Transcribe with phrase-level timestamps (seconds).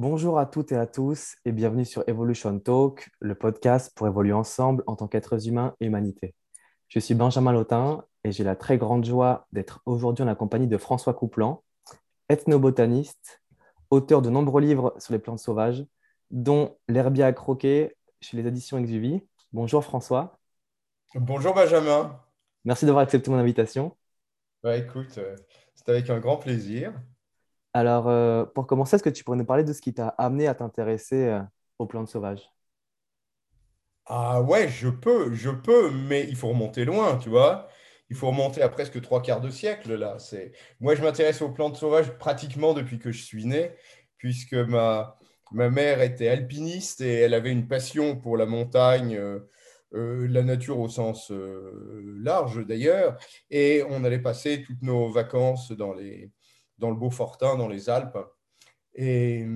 [0.00, 4.32] Bonjour à toutes et à tous et bienvenue sur Evolution Talk, le podcast pour évoluer
[4.32, 6.36] ensemble en tant qu'êtres humains et humanité.
[6.86, 10.68] Je suis Benjamin Lotin et j'ai la très grande joie d'être aujourd'hui en la compagnie
[10.68, 11.64] de François Couplan,
[12.28, 13.42] ethnobotaniste,
[13.90, 15.84] auteur de nombreux livres sur les plantes sauvages,
[16.30, 19.26] dont L'herbier à croquer chez les éditions Exuvie.
[19.52, 20.38] Bonjour François.
[21.16, 22.20] Bonjour Benjamin.
[22.64, 23.96] Merci d'avoir accepté mon invitation.
[24.62, 25.34] Bah, écoute, euh,
[25.74, 26.92] c'est avec un grand plaisir.
[27.78, 30.48] Alors, euh, pour commencer, est-ce que tu pourrais nous parler de ce qui t'a amené
[30.48, 31.40] à t'intéresser euh,
[31.78, 32.50] aux plantes sauvages
[34.06, 37.68] Ah ouais, je peux, je peux, mais il faut remonter loin, tu vois.
[38.10, 40.18] Il faut remonter à presque trois quarts de siècle, là.
[40.18, 40.52] C'est...
[40.80, 43.72] Moi, je m'intéresse aux plantes sauvages pratiquement depuis que je suis né,
[44.16, 45.16] puisque ma,
[45.52, 50.80] ma mère était alpiniste et elle avait une passion pour la montagne, euh, la nature
[50.80, 51.30] au sens
[52.22, 53.18] large d'ailleurs,
[53.50, 56.30] et on allait passer toutes nos vacances dans les
[56.78, 58.18] dans le Beaufortin, dans les Alpes.
[58.94, 59.46] Et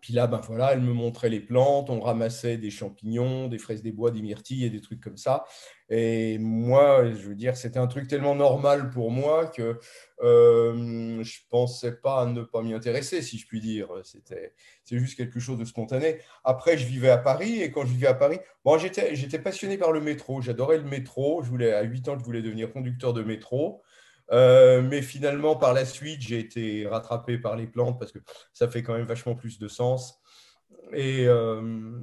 [0.00, 3.82] puis là, ben voilà, elle me montrait les plantes, on ramassait des champignons, des fraises
[3.82, 5.44] des bois, des myrtilles et des trucs comme ça.
[5.90, 9.78] Et moi, je veux dire, c'était un truc tellement normal pour moi que
[10.22, 13.88] euh, je pensais pas à ne pas m'y intéresser, si je puis dire.
[14.04, 14.54] C'était,
[14.90, 16.18] juste quelque chose de spontané.
[16.44, 19.76] Après, je vivais à Paris et quand je vivais à Paris, bon, j'étais, j'étais passionné
[19.76, 20.40] par le métro.
[20.40, 21.42] J'adorais le métro.
[21.42, 23.82] Je voulais, à 8 ans, je voulais devenir conducteur de métro.
[24.32, 28.20] Euh, mais finalement, par la suite, j'ai été rattrapé par les plantes parce que
[28.52, 30.20] ça fait quand même vachement plus de sens.
[30.92, 31.98] Et euh,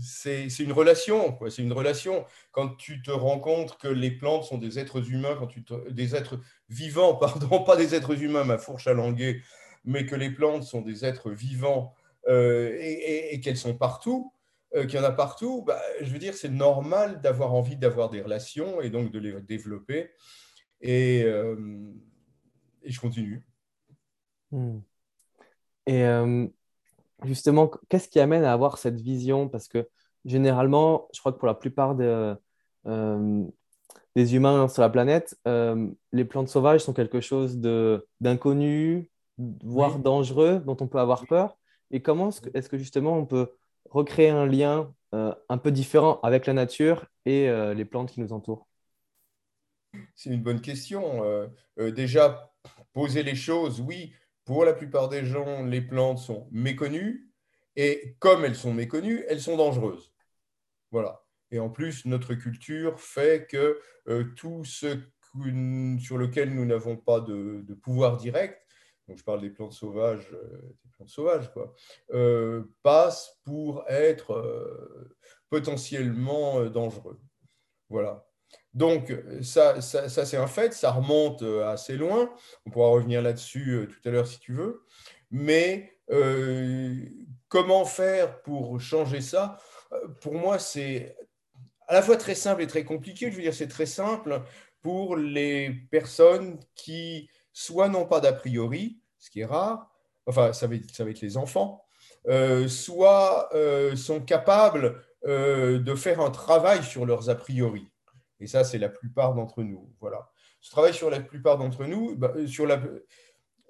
[0.00, 2.24] c'est une relation, c'est une relation.
[2.50, 6.16] Quand tu te rends compte que les plantes sont des êtres humains, quand tu des
[6.16, 9.42] êtres vivants, pardon, pas des êtres humains, ma fourche à languer,
[9.84, 11.94] mais que les plantes sont des êtres vivants
[12.28, 14.32] euh, et, qu'elles sont partout,
[14.72, 18.22] qu'il y en a partout, bah, je veux dire, c'est normal d'avoir envie d'avoir des
[18.22, 20.10] relations et donc de les développer.
[20.84, 21.56] Euh,
[22.82, 23.46] et, je continue.
[24.50, 24.78] Hmm.
[25.86, 26.46] Et euh,
[27.24, 29.48] justement, qu'est-ce qui amène à avoir cette vision?
[29.48, 29.88] Parce que
[30.24, 33.44] généralement, je crois que pour la plupart euh,
[34.16, 37.58] des humains sur la planète, les plantes sauvages sont quelque chose
[38.20, 41.56] d'inconnu, voire dangereux, dont on peut avoir peur.
[41.90, 43.52] Et comment est-ce que, justement on peut
[43.90, 48.66] recréer un lien un peu différent avec la nature et les plantes qui nous entourent?
[50.14, 51.24] C'est une bonne question.
[51.24, 51.48] Euh,
[51.78, 52.52] euh, déjà,
[52.92, 54.14] poser les choses, oui,
[54.44, 57.30] pour la plupart des gens, les plantes sont méconnues.
[57.76, 60.12] Et comme elles sont méconnues, elles sont dangereuses.
[60.90, 61.24] Voilà.
[61.50, 64.98] Et en plus, notre culture fait que euh, tout ce
[65.98, 68.60] sur lequel nous n'avons pas de, pouvoir direct,
[69.08, 71.50] donc je parle des plantes sauvages, des plantes sauvages
[72.82, 74.44] passe pour être
[75.48, 77.18] potentiellement dangereux.
[77.88, 78.26] Voilà.
[78.74, 79.12] Donc,
[79.42, 82.30] ça, c'est un fait, ça remonte euh, assez loin.
[82.64, 84.84] On pourra revenir là-dessus euh, tout à l'heure si tu veux.
[85.30, 87.04] Mais euh,
[87.48, 89.58] comment faire pour changer ça?
[90.22, 91.16] Pour moi, c'est
[91.86, 93.30] à la fois très simple et très compliqué.
[93.30, 94.42] Je veux dire, c'est très simple
[94.80, 99.90] pour les personnes qui, soit n'ont pas d'a priori, ce qui est rare,
[100.26, 101.84] enfin, ça ça va être les enfants,
[102.66, 103.50] soit
[103.94, 107.91] sont capables de faire un travail sur leurs a priori.
[108.42, 109.94] Et ça, c'est la plupart d'entre nous.
[110.00, 110.30] Voilà.
[110.60, 112.82] Ce travail sur la plupart d'entre nous, bah, euh, sur la,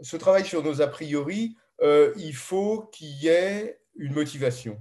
[0.01, 4.81] ce travail sur nos a priori, euh, il faut qu'il y ait une motivation.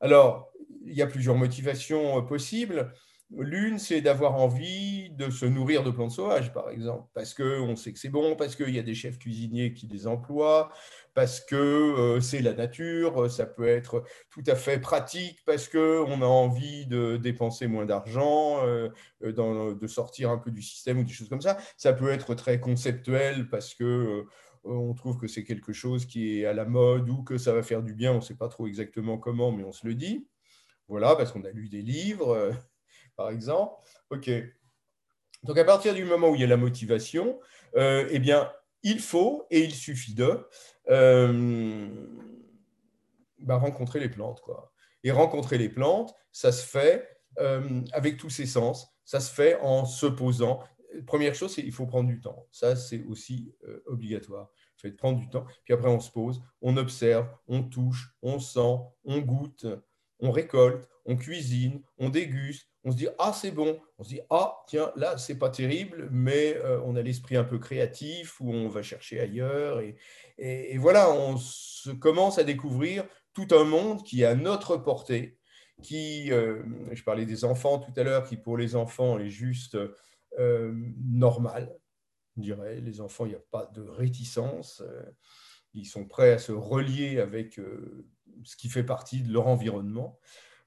[0.00, 0.52] Alors,
[0.84, 2.92] il y a plusieurs motivations euh, possibles.
[3.38, 7.92] L'une, c'est d'avoir envie de se nourrir de plantes sauvages, par exemple, parce qu'on sait
[7.92, 10.72] que c'est bon, parce qu'il y a des chefs cuisiniers qui les emploient,
[11.14, 16.22] parce que euh, c'est la nature, ça peut être tout à fait pratique, parce qu'on
[16.22, 18.88] a envie de dépenser moins d'argent, euh,
[19.22, 21.56] de sortir un peu du système ou des choses comme ça.
[21.76, 24.24] Ça peut être très conceptuel, parce que euh,
[24.64, 27.62] on trouve que c'est quelque chose qui est à la mode ou que ça va
[27.62, 30.26] faire du bien, on ne sait pas trop exactement comment, mais on se le dit.
[30.88, 32.52] Voilà, parce qu'on a lu des livres
[33.20, 33.74] par exemple.
[34.08, 34.30] OK.
[35.42, 37.38] Donc, à partir du moment où il y a la motivation,
[37.76, 38.50] euh, eh bien,
[38.82, 40.48] il faut et il suffit de
[40.88, 41.86] euh,
[43.40, 44.40] bah, rencontrer les plantes.
[44.40, 44.72] Quoi.
[45.04, 47.06] Et rencontrer les plantes, ça se fait
[47.38, 48.88] euh, avec tous ses sens.
[49.04, 50.60] Ça se fait en se posant.
[51.06, 52.46] Première chose, c'est il faut prendre du temps.
[52.50, 53.54] Ça, c'est aussi
[53.84, 54.48] obligatoire.
[54.82, 55.44] Il faut prendre du temps.
[55.64, 59.66] Puis après, on se pose, on observe, on touche, on sent, on goûte,
[60.20, 64.20] on récolte, on cuisine, on déguste, on se dit ah c'est bon, on se dit
[64.30, 68.50] ah tiens là c'est pas terrible, mais euh, on a l'esprit un peu créatif ou
[68.50, 69.80] on va chercher ailleurs
[70.38, 73.04] et, voilà on se commence à découvrir
[73.34, 75.38] tout un monde qui est à notre portée,
[75.82, 76.62] qui euh,
[76.92, 79.76] je parlais des enfants tout à l'heure, qui pour les enfants est juste
[80.38, 80.74] euh,
[81.04, 81.76] normal,
[82.36, 84.82] je dirais les enfants il n'y a pas de réticence
[85.72, 87.60] ils sont prêts à se relier avec
[88.44, 90.18] ce qui fait partie de leur environnement.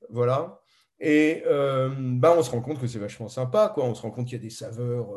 [0.09, 0.62] Voilà.
[1.05, 3.69] Et ben, on se rend compte que c'est vachement sympa.
[3.73, 3.83] Quoi.
[3.83, 5.09] On se rend compte qu'il y a des saveurs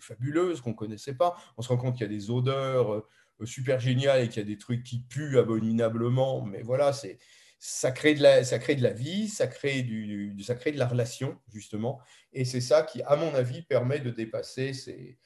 [0.00, 1.36] fabuleuses qu'on ne connaissait pas.
[1.58, 3.06] On se rend compte qu'il y a des odeurs
[3.44, 6.40] super géniales et qu'il y a des trucs qui puent abominablement.
[6.40, 7.18] Mais voilà, c'est
[7.58, 10.78] ça crée, de la, ça crée de la vie, ça crée, du, ça crée de
[10.78, 12.00] la relation, justement.
[12.32, 15.18] Et c'est ça qui, à mon avis, permet de dépasser ces,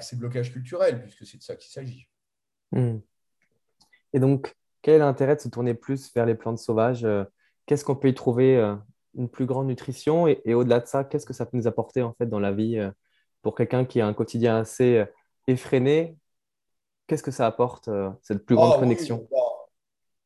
[0.00, 2.06] ces blocages culturels, puisque c'est de ça qu'il s'agit.
[2.72, 2.98] Hmm.
[4.12, 7.24] Et donc, quel est l'intérêt de se tourner plus vers les plantes sauvages euh,
[7.66, 8.74] Qu'est-ce qu'on peut y trouver euh,
[9.14, 12.12] une plus grande nutrition Et, au-delà de ça, qu'est-ce que ça peut nous apporter en
[12.14, 12.90] fait dans la vie euh,
[13.42, 15.04] pour quelqu'un qui a un quotidien assez
[15.46, 16.16] effréné
[17.06, 17.90] Qu'est-ce que ça apporte,
[18.22, 19.28] cette plus grande ah connexion?
[19.30, 19.36] bah,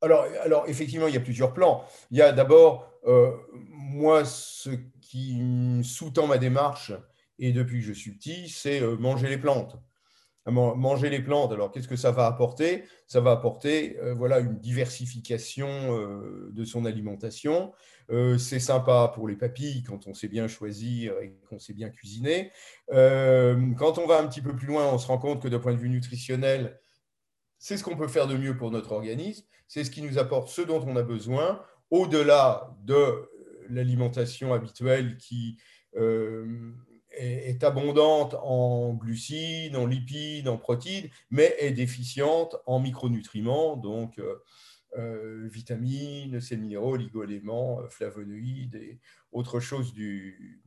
[0.00, 1.82] alors, alors, effectivement, il y a plusieurs plans.
[2.12, 2.88] Il y a d'abord,
[3.72, 4.70] moi, ce
[5.00, 5.42] qui
[5.82, 6.92] sous-tend ma démarche,
[7.40, 9.76] et depuis que je suis petit, c'est manger les plantes
[10.50, 11.52] manger les plantes.
[11.52, 12.84] Alors, qu'est-ce que ça va apporter?
[13.06, 17.72] Ça va apporter euh, voilà, une diversification euh, de son alimentation.
[18.10, 21.90] Euh, c'est sympa pour les papilles quand on sait bien choisir et qu'on sait bien
[21.90, 22.50] cuisiner.
[22.88, 25.74] quand on va un petit peu plus loin, on se rend compte que d'un point
[25.74, 26.80] de vue nutritionnel,
[27.58, 29.44] c'est ce qu'on peut faire de mieux pour notre organisme.
[29.66, 33.28] C'est ce qui nous apporte ce dont on a besoin, au-delà de
[33.68, 35.58] l'alimentation habituelle qui
[37.18, 44.36] est, abondante en glucides, en lipides, en protéines, mais est déficiente en micronutriments, donc euh,
[44.96, 49.00] euh, vitamines, sels minéraux, oligoéléments, euh, flavonoïdes et
[49.32, 50.62] autres choses du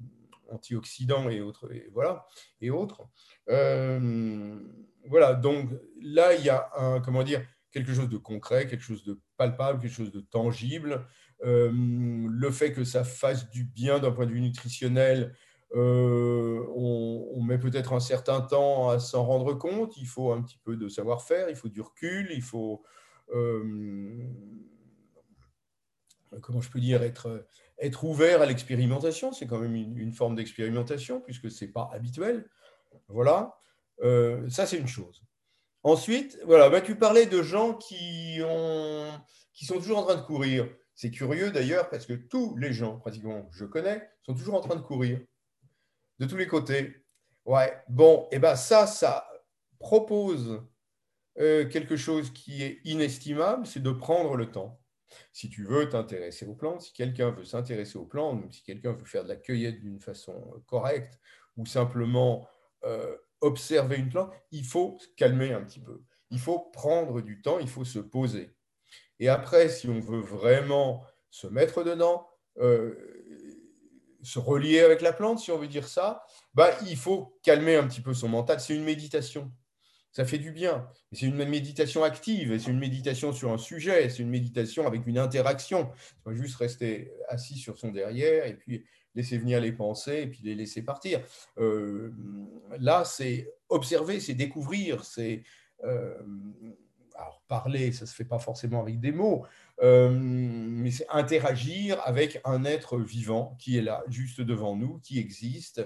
[0.50, 2.27] antioxydants et autres, voilà,
[2.59, 3.07] et autres.
[3.48, 5.69] voilà, donc
[6.01, 9.94] là, il y a comment dire, quelque chose de concret, quelque chose de palpable, quelque
[9.94, 11.06] chose de tangible.
[11.42, 15.33] le fait que ça fasse du bien d'un point de vue nutritionnel,
[15.73, 20.59] euh, on, met peut-être un certain temps à s'en rendre compte, il faut un petit
[20.63, 22.83] peu de savoir-faire, il faut du recul, il faut,
[23.33, 24.23] euh,
[26.41, 31.50] comment je peux dire, être, ouvert à l'expérimentation, c'est quand même une, forme d'expérimentation puisque
[31.50, 32.50] ce n'est pas habituel.
[33.07, 33.57] Voilà,
[34.03, 35.24] euh, ça c'est une chose.
[35.83, 39.09] Ensuite, voilà, bah, tu parlais de gens qui, ont,
[39.53, 40.69] qui sont toujours en train de courir.
[40.94, 44.75] C'est curieux d'ailleurs parce que tous les gens, pratiquement, je connais, sont toujours en train
[44.75, 45.19] de courir
[46.21, 47.03] de tous les côtés.
[47.45, 49.27] Ouais, bon, et eh ben ça, ça
[49.79, 50.62] propose
[51.39, 54.79] euh, quelque chose qui est inestimable, c'est de prendre le temps.
[55.33, 59.06] Si tu veux t'intéresser aux plantes, si quelqu'un veut s'intéresser aux plantes, si quelqu'un veut
[59.06, 61.19] faire de la cueillette d'une façon euh, correcte
[61.57, 62.47] ou simplement
[62.83, 66.03] euh, observer une plante, il faut se calmer un petit peu.
[66.29, 68.51] Il faut prendre du temps, il faut se poser.
[69.19, 72.27] Et après, si on veut vraiment se mettre dedans,
[74.23, 76.23] se relier avec la plante, si on veut dire ça,
[76.53, 78.59] bah, il faut calmer un petit peu son mental.
[78.59, 79.51] C'est une méditation.
[80.12, 80.89] Ça fait du bien.
[81.13, 85.18] C'est une méditation active, c'est une méditation sur un sujet, c'est une méditation avec une
[85.18, 85.89] interaction.
[86.23, 88.83] pas juste rester assis sur son derrière et puis
[89.15, 91.21] laisser venir les pensées et puis les laisser partir.
[91.57, 92.12] Euh,
[92.77, 95.44] là, c'est observer, c'est découvrir, c'est
[95.85, 96.13] euh,
[97.21, 99.45] alors parler, ça ne se fait pas forcément avec des mots,
[99.83, 105.19] euh, mais c'est interagir avec un être vivant qui est là, juste devant nous, qui
[105.19, 105.81] existe,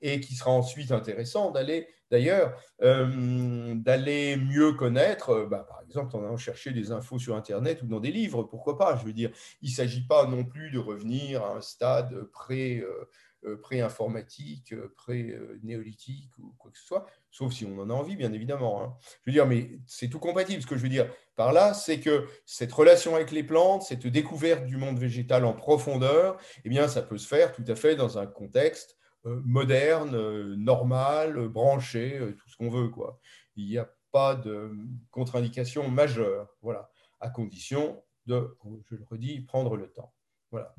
[0.00, 6.16] et qui sera ensuite intéressant d'aller, d'ailleurs, euh, d'aller mieux connaître, euh, bah, par exemple,
[6.16, 9.12] en allant chercher des infos sur Internet ou dans des livres, pourquoi pas Je veux
[9.12, 9.30] dire,
[9.62, 16.54] il ne s'agit pas non plus de revenir à un stade euh, pré-informatique, pré-néolithique ou
[16.58, 18.82] quoi que ce soit, sauf si on en a envie, bien évidemment.
[18.82, 18.96] Hein.
[19.24, 20.62] Je veux dire, mais c'est tout compatible.
[20.62, 24.06] Ce que je veux dire par là, c'est que cette relation avec les plantes, cette
[24.06, 27.94] découverte du monde végétal en profondeur, eh bien, ça peut se faire tout à fait
[27.94, 28.96] dans un contexte
[29.26, 32.88] moderne, normal, branché, tout ce qu'on veut.
[32.88, 33.20] Quoi.
[33.56, 34.72] Il n'y a pas de
[35.10, 36.90] contre-indication majeure, voilà,
[37.20, 38.56] à condition de,
[38.90, 40.14] je le redis, prendre le temps.
[40.50, 40.74] Voilà.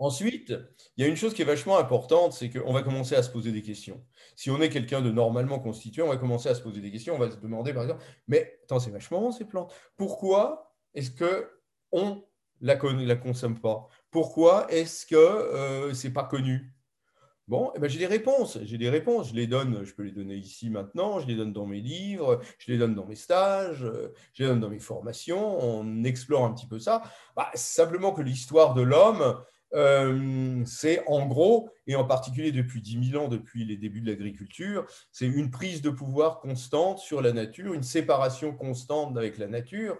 [0.00, 0.52] Ensuite,
[0.96, 3.30] il y a une chose qui est vachement importante, c'est qu'on va commencer à se
[3.30, 4.04] poser des questions.
[4.34, 7.14] Si on est quelqu'un de normalement constitué, on va commencer à se poser des questions.
[7.14, 9.72] On va se demander, par exemple, mais attends, c'est vachement bon ces plantes.
[9.96, 12.24] Pourquoi est-ce qu'on
[12.60, 13.86] la, la consomme pas?
[14.10, 16.74] Pourquoi est-ce que euh, c'est pas connu?
[17.48, 18.58] Bon, eh ben, j'ai des réponses.
[18.62, 19.30] J'ai des réponses.
[19.30, 22.42] Je les donne, je peux les donner ici maintenant, je les donne dans mes livres,
[22.58, 23.86] je les donne dans mes stages,
[24.34, 25.58] je les donne dans mes formations.
[25.58, 27.02] On explore un petit peu ça.
[27.34, 29.40] Bah, simplement que l'histoire de l'homme,
[29.74, 34.10] euh, c'est en gros, et en particulier depuis 10 000 ans, depuis les débuts de
[34.10, 39.46] l'agriculture, c'est une prise de pouvoir constante sur la nature, une séparation constante avec la
[39.46, 39.96] nature,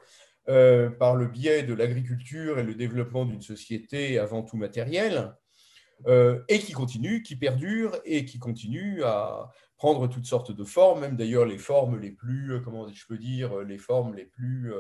[0.50, 5.34] euh, par le biais de l'agriculture et le développement d'une société avant tout matérielle,
[6.06, 11.00] euh, et qui continue, qui perdure et qui continue à prendre toutes sortes de formes,
[11.00, 14.72] même d'ailleurs les formes les plus, comment je peux dire, les formes les plus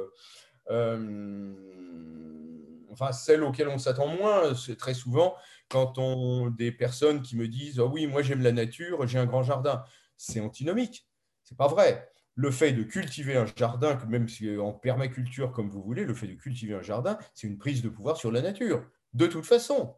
[2.90, 4.54] enfin celles auxquelles on s'attend moins.
[4.54, 5.34] C'est très souvent
[5.68, 9.26] quand on des personnes qui me disent oh oui, moi j'aime la nature, j'ai un
[9.26, 9.84] grand jardin.
[10.16, 11.06] C'est antinomique.
[11.44, 12.10] C'est pas vrai.
[12.34, 14.26] Le fait de cultiver un jardin, même
[14.60, 17.88] en permaculture comme vous voulez, le fait de cultiver un jardin, c'est une prise de
[17.88, 18.84] pouvoir sur la nature.
[19.14, 19.94] De toute façon.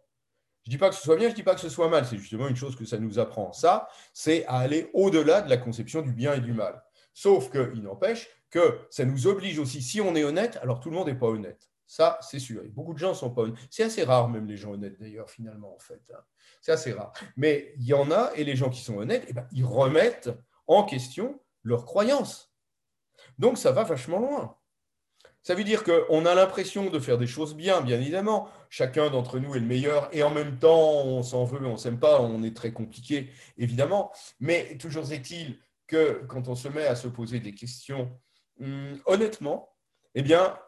[0.64, 1.88] Je ne dis pas que ce soit bien, je ne dis pas que ce soit
[1.88, 2.04] mal.
[2.04, 3.52] C'est justement une chose que ça nous apprend.
[3.52, 6.82] Ça, c'est à aller au-delà de la conception du bien et du mal.
[7.14, 10.96] Sauf qu'il n'empêche que ça nous oblige aussi, si on est honnête, alors tout le
[10.96, 11.70] monde n'est pas honnête.
[11.86, 12.62] Ça, c'est sûr.
[12.68, 13.58] beaucoup de gens ne sont pas honnêtes.
[13.68, 16.00] C'est assez rare, même les gens honnêtes, d'ailleurs, finalement, en fait.
[16.14, 16.20] Hein.
[16.60, 17.12] C'est assez rare.
[17.36, 20.30] Mais il y en a, et les gens qui sont honnêtes, eh ben, ils remettent
[20.68, 22.54] en question leurs croyances.
[23.38, 24.56] Donc, ça va vachement loin.
[25.42, 28.48] Ça veut dire qu'on a l'impression de faire des choses bien, bien évidemment.
[28.68, 31.76] Chacun d'entre nous est le meilleur et en même temps, on s'en veut, on ne
[31.78, 34.12] s'aime pas, on est très compliqué, évidemment.
[34.38, 38.10] Mais toujours est-il que quand on se met à se poser des questions
[38.60, 39.74] Hum, honnêtement,
[40.14, 40.58] eh bien,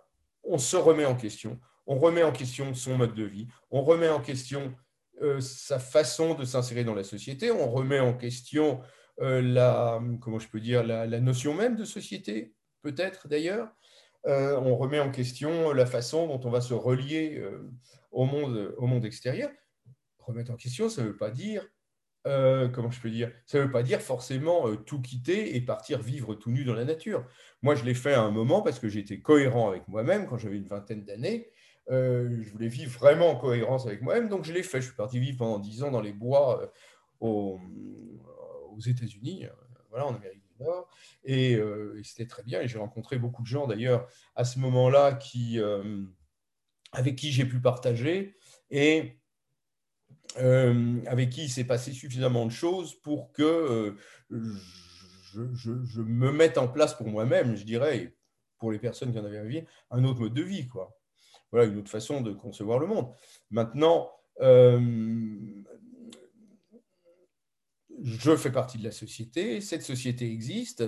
[0.45, 1.61] on se remet en question.
[1.87, 3.49] On remet en question son mode de vie.
[3.71, 4.75] On remet en question
[5.21, 7.50] euh, sa façon de s'insérer dans la société.
[7.50, 8.81] On remet en question
[9.21, 13.69] euh, la, comment je peux dire, la, notion même de société, peut-être d'ailleurs.
[14.26, 17.45] Euh, on remet en question la façon dont on va se relier
[18.11, 19.50] au, monde, au monde extérieur.
[20.19, 21.67] Remettre en question, ça ne veut pas dire
[22.26, 23.33] euh, comment je peux dire?
[23.47, 26.75] Ça ne veut pas dire forcément euh, tout quitter et partir vivre tout nu dans
[26.75, 27.26] la nature.
[27.62, 30.57] Moi, je l'ai fait à un moment parce que j'étais cohérent avec moi-même quand j'avais
[30.57, 31.50] une vingtaine d'années.
[31.91, 34.81] Euh, je voulais vivre vraiment en cohérence avec moi-même, donc je l'ai fait.
[34.81, 36.73] Je suis parti vivre pendant dix ans dans les bois
[37.19, 37.59] aux,
[38.87, 39.47] États-Unis,
[39.91, 40.88] voilà, en Amérique Nord,
[41.25, 41.59] et,
[42.02, 42.61] c'était très bien.
[42.61, 45.61] Et j'ai rencontré beaucoup de gens d'ailleurs à ce moment-là qui,
[46.92, 48.37] avec qui j'ai pu partager.
[48.71, 49.19] Et
[50.38, 53.95] euh, avec qui il s'est passé suffisamment de choses pour que
[54.31, 54.57] euh,
[55.54, 58.14] je, me mette en place pour moi-même, je dirais,
[58.59, 60.69] pour les personnes qui en avaient envie, un autre mode de vie.
[60.69, 60.97] Quoi.
[61.50, 63.12] Voilà, une autre façon de concevoir le monde.
[63.50, 64.81] Maintenant, euh,
[68.02, 70.84] je fais partie de la société, cette société existe.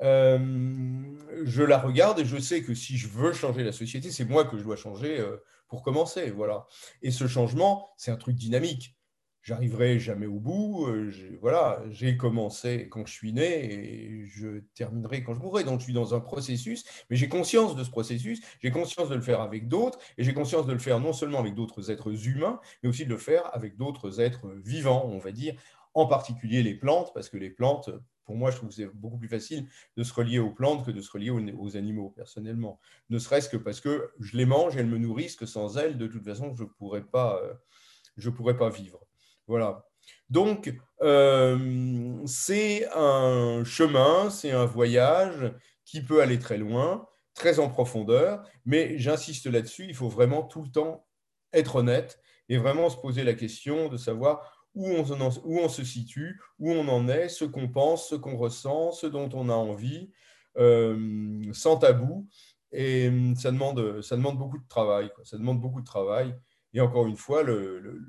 [0.00, 4.44] je la regarde et je sais que si je veux changer la société, c'est moi
[4.44, 5.24] que je dois changer
[5.68, 6.30] pour commencer.
[6.30, 6.66] Voilà.
[7.00, 8.96] Et ce changement, c'est un truc dynamique.
[9.42, 10.86] J'arriverai jamais au bout.
[10.86, 15.64] Euh, voilà, j'ai commencé quand je suis né et je terminerai quand je mourrai.
[15.64, 18.42] Donc, je suis dans un processus, mais j'ai conscience de ce processus.
[18.62, 21.38] J'ai conscience de le faire avec d'autres et j'ai conscience de le faire non seulement
[21.38, 25.32] avec d'autres êtres humains, mais aussi de le faire avec d'autres êtres vivants, on va
[25.32, 25.54] dire,
[25.94, 27.90] en particulier les plantes, parce que les plantes,
[28.24, 29.66] pour moi, je trouve que c'est beaucoup plus facile
[29.96, 32.78] de se relier aux plantes que de se relier aux, animaux, personnellement.
[33.08, 36.06] Ne serait-ce que parce que je les mange, elles me nourrissent, que sans elles, de
[36.06, 39.00] toute façon, je ne pourrais, pas, euh, pourrais pas vivre.
[39.48, 39.84] Voilà.
[40.28, 45.52] Donc, euh, c'est un chemin, c'est un voyage
[45.84, 50.62] qui peut aller très loin, très en profondeur, mais j'insiste là-dessus, il faut vraiment tout
[50.62, 51.04] le temps
[51.52, 56.70] être honnête et vraiment se poser la question de savoir où on, se situe, où
[56.70, 60.10] on en est, ce qu'on pense, ce qu'on ressent, ce dont on a envie,
[60.58, 62.28] euh, sans tabou.
[62.72, 65.10] Et hum, ça demande, ça demande beaucoup de travail.
[65.24, 66.34] Ça demande beaucoup de travail.
[66.72, 68.00] Et encore une fois, le,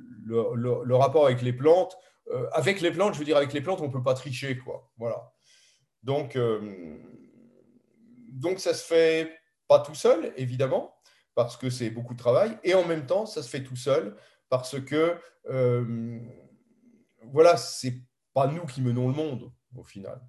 [0.91, 1.98] rapport avec les plantes,
[2.30, 4.58] euh, avec les plantes, je veux dire, avec les plantes, on ne peut pas tricher.
[4.58, 4.91] Quoi.
[4.98, 5.32] Voilà.
[6.03, 6.98] Donc, euh,
[8.30, 9.32] donc, ça se fait
[9.68, 10.96] pas tout seul, évidemment,
[11.34, 12.58] parce que c'est beaucoup de travail.
[12.63, 14.15] Et en même temps, ça se fait tout seul
[14.50, 15.15] parce que
[17.32, 18.02] voilà, c'est
[18.34, 20.22] pas nous qui menons le monde au final.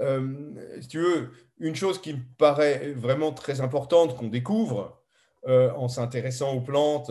[0.00, 5.02] Euh, si tu veux, une chose qui me paraît vraiment très importante qu'on découvre
[5.46, 7.10] euh, en s'intéressant aux plantes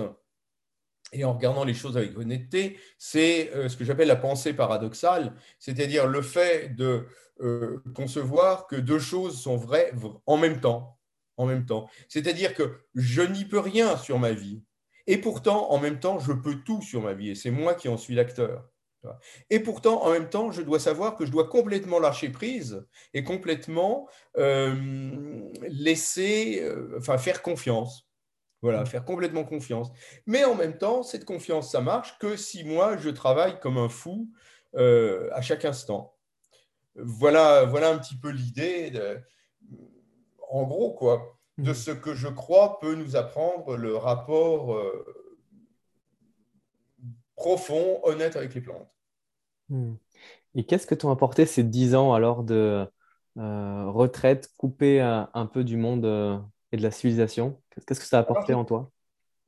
[1.14, 5.34] et en regardant les choses avec honnêteté, c'est euh, ce que j'appelle la pensée paradoxale,
[5.60, 7.08] c'est-à-dire le fait de
[7.94, 9.92] concevoir que deux choses sont vraies
[10.26, 10.98] en même temps.
[11.36, 11.90] En même temps.
[12.08, 14.64] C'est-à-dire que je n'y peux rien sur ma vie.
[15.08, 17.88] Et pourtant, en même temps, je peux tout sur ma vie et c'est moi qui
[17.88, 18.66] en suis l'acteur.
[19.50, 23.24] Et pourtant, en même temps, je dois savoir que je dois complètement lâcher prise et
[23.24, 24.08] complètement
[24.38, 28.08] euh, laisser, euh, enfin faire confiance.
[28.62, 29.92] Voilà, faire complètement confiance.
[30.26, 33.90] Mais en même temps, cette confiance, ça marche que si moi, je travaille comme un
[33.90, 34.32] fou
[34.76, 36.16] euh, à chaque instant.
[36.96, 38.92] Voilà, voilà un petit peu l'idée,
[40.50, 41.76] en gros, quoi de mm.
[41.76, 45.06] ce que je crois peut nous apprendre le rapport euh,
[47.36, 48.90] profond, honnête avec les plantes.
[49.70, 49.96] Mm.
[50.56, 52.86] Et qu'est-ce que t'ont apporté ces dix ans alors de
[53.38, 56.38] euh, retraite, coupée un, peu du monde euh,
[56.72, 57.62] et de la civilisation?
[57.86, 58.92] Qu'est-ce que ça a apporté en toi?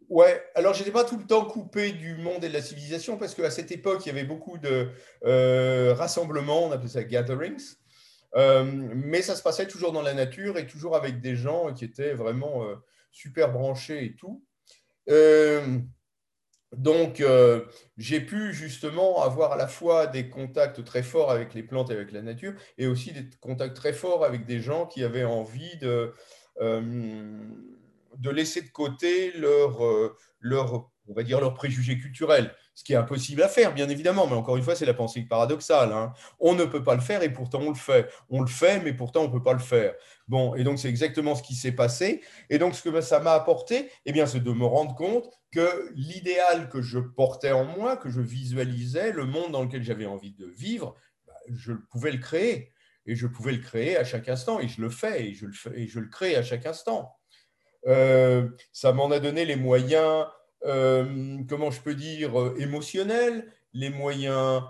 [0.10, 3.18] Ouais, alors je n'étais pas tout le temps coupé du monde et de la civilisation
[3.18, 4.90] parce qu'à cette époque, il y avait beaucoup de
[5.26, 7.76] euh, rassemblements, on appelait ça gatherings, euh,
[8.36, 12.14] mais ça se passait toujours dans la nature et toujours avec des gens qui étaient
[12.14, 12.76] vraiment euh,
[13.12, 14.44] super branchés et tout.
[16.76, 17.24] donc,
[17.98, 21.94] j'ai pu justement avoir à la fois des contacts très forts avec les plantes et
[21.94, 25.78] avec la nature et aussi des contacts très forts avec des gens qui avaient envie
[25.78, 26.14] de
[28.18, 32.54] de laisser de côté leur, euh, leur, on va dire, leurs préjugés culturels.
[32.74, 35.22] Ce qui est impossible à faire, bien évidemment, mais encore une fois, c'est la pensée
[35.22, 35.92] paradoxale.
[35.92, 36.14] Hein.
[36.40, 38.10] On ne peut pas le faire et pourtant on le fait.
[38.30, 39.94] On le fait, mais pourtant on ne peut pas le faire.
[40.28, 42.22] Bon, et donc c'est exactement ce qui s'est passé.
[42.50, 45.92] Et donc ce que ça m'a apporté, eh bien, c'est de me rendre compte que
[45.96, 50.34] l'idéal que je portais en moi, que je visualisais, le monde dans lequel j'avais envie
[50.34, 50.96] de vivre,
[51.26, 52.74] bah, je pouvais le créer.
[53.10, 55.54] Et je pouvais le créer à chaque instant, et je le fais, et je le,
[55.54, 57.16] fais, et je le crée à chaque instant.
[57.88, 60.26] Euh, ça m'en a donné les moyens,
[60.62, 64.64] comment je peux dire, euh, émotionnels, les moyens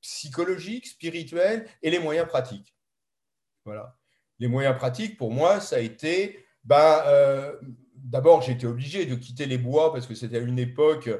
[0.00, 2.74] psychologiques, spirituels et les moyens pratiques.
[3.64, 3.96] Voilà.
[4.38, 7.02] Les moyens pratiques, pour moi, ça a été, ben,
[7.94, 11.10] d'abord, j'étais obligé de quitter les bois parce que c'était à une époque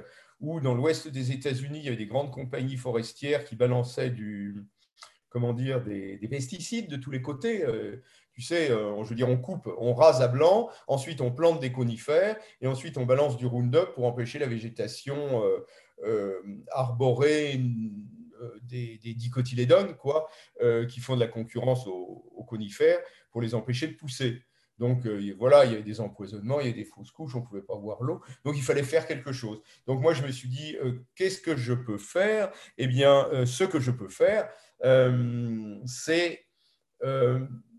[0.40, 4.64] où, dans l'ouest des États-Unis, il y avait des grandes compagnies forestières qui balançaient du,
[5.28, 7.64] comment dire, des, pesticides de tous les côtés
[8.34, 11.60] tu sais, euh, je veux dire, on coupe, on rase à blanc, ensuite on plante
[11.60, 15.64] des conifères, et ensuite on balance du Roundup pour empêcher la végétation euh,
[16.04, 17.60] euh, arborée
[18.62, 20.28] des, dicotylédones, quoi,
[20.88, 22.98] qui font de la concurrence aux, conifères
[23.30, 24.42] pour les empêcher de pousser.
[24.78, 25.06] Donc
[25.38, 27.62] voilà, il y a des empoisonnements, il y a des fausses couches, on ne pouvait
[27.62, 28.20] pas voir l'eau.
[28.44, 29.62] Donc il fallait faire quelque chose.
[29.86, 30.76] Donc moi, je me suis dit,
[31.14, 32.50] qu'est-ce que je peux faire?
[32.76, 34.50] Eh bien, ce que je peux faire,
[35.86, 36.44] c'est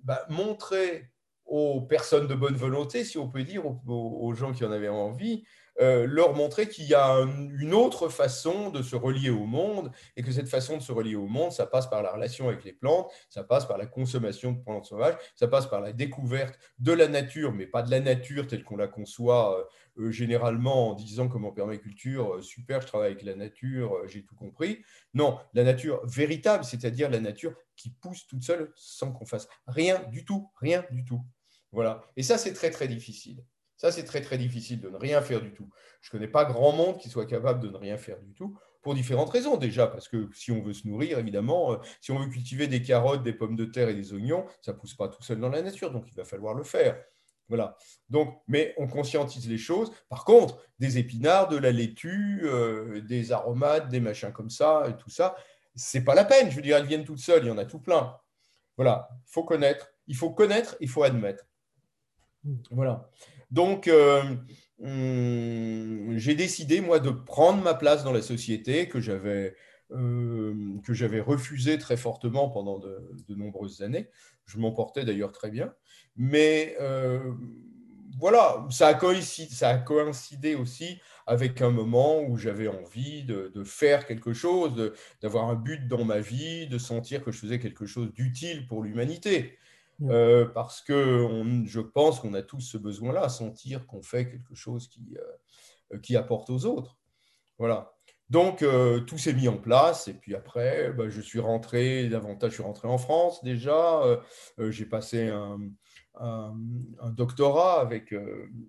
[0.06, 1.10] bah, montrer
[1.46, 5.44] aux personnes de bonne volonté, si on peut dire, aux, gens qui en avaient envie,
[5.82, 7.18] euh, leur montrer qu'il y a
[7.60, 11.16] une autre façon de se relier au monde et que cette façon de se relier
[11.16, 14.54] au monde, ça passe par la relation avec les plantes, ça passe par la consommation
[14.54, 18.00] de plantes sauvages, ça passe par la découverte de la nature, mais pas de la
[18.00, 19.64] nature telle qu'on la conçoit euh,
[20.06, 24.36] euh, généralement en disant comme en permaculture, super, je travaille avec la nature, j'ai tout
[24.36, 24.84] compris.
[25.14, 30.04] Non, la nature véritable, c'est-à-dire la nature qui pousse toute seule sans qu'on fasse rien
[30.12, 31.22] du tout, rien du tout.
[31.72, 32.06] Voilà.
[32.16, 33.44] Et ça, c'est très, très difficile.
[33.78, 35.70] Ça, c'est très, très difficile de ne rien faire du tout.
[36.02, 38.58] Je ne connais pas grand monde qui soit capable de ne rien faire du tout,
[38.82, 39.58] pour différentes raisons.
[39.58, 42.82] Déjà, parce que si on veut se nourrir, évidemment, euh, si on veut cultiver des
[42.82, 45.50] carottes, des pommes de terre et des oignons, ça ne pousse pas tout seul dans
[45.50, 46.98] la nature, donc il va falloir le faire.
[47.48, 47.78] Voilà.
[48.10, 49.92] Donc, mais on conscientise les choses.
[50.10, 54.96] Par contre, des épinards, de la laitue, euh, des aromates, des machins comme ça, et
[54.98, 55.36] tout ça,
[55.76, 56.50] c'est pas la peine.
[56.50, 57.44] Je veux dire, elles viennent toutes seules.
[57.44, 58.18] Il y en a tout plein.
[58.78, 59.10] Voilà.
[59.28, 59.94] Il faut connaître.
[60.08, 60.76] Il faut connaître.
[60.80, 61.46] Il faut admettre.
[62.72, 63.10] Voilà.
[63.56, 64.22] Donc, euh,
[64.80, 69.56] hum, j'ai décidé, moi, de prendre ma place dans la société que j'avais
[69.92, 74.10] euh, que j'avais refusé très fortement pendant de, nombreuses années.
[74.46, 75.74] Je m'en portais d'ailleurs très bien.
[76.18, 77.32] Mais euh,
[78.20, 84.92] voilà, ça a, coïncidé, aussi avec un moment où j'avais envie de, faire quelque chose,
[85.22, 88.84] d'avoir un but dans ma vie, de sentir que je faisais quelque chose d'utile pour
[88.84, 89.58] l'humanité.
[90.04, 94.88] Euh, parce que je pense qu'on a tous ce besoin-là, sentir qu'on fait quelque chose
[94.88, 95.18] qui,
[95.94, 96.98] euh, qui apporte aux autres.
[97.58, 97.94] Voilà.
[98.30, 100.08] Donc, euh, tout s'est mis en place.
[100.08, 104.02] Et puis après, bah, je suis rentré davantage, je suis rentré en France déjà.
[104.58, 106.56] J'ai passé un,
[107.12, 108.14] doctorat avec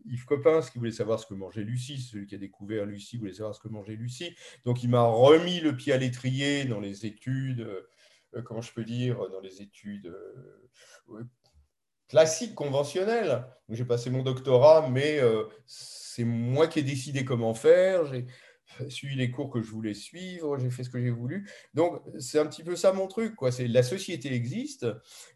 [0.05, 1.99] Yves Coppens qui voulait savoir ce que mangeait Lucie.
[1.99, 4.37] Celui qui a découvert Lucie voulait savoir ce que mangeait Lucie.
[4.65, 7.89] Donc, il m'a remis le pied à l'étrier dans les études euh,
[8.45, 11.25] comment je peux dire, dans les études euh,
[12.09, 13.45] classiques, conventionnelles.
[13.69, 18.07] J'ai passé mon doctorat, mais euh, c'est moi qui ai décidé comment faire.
[18.07, 18.27] J'ai
[18.89, 21.49] suivi les cours que je voulais suivre, j'ai fait ce que j'ai voulu.
[21.75, 23.35] Donc, c'est un petit peu ça mon truc.
[23.35, 23.51] Quoi.
[23.69, 24.87] La société existe,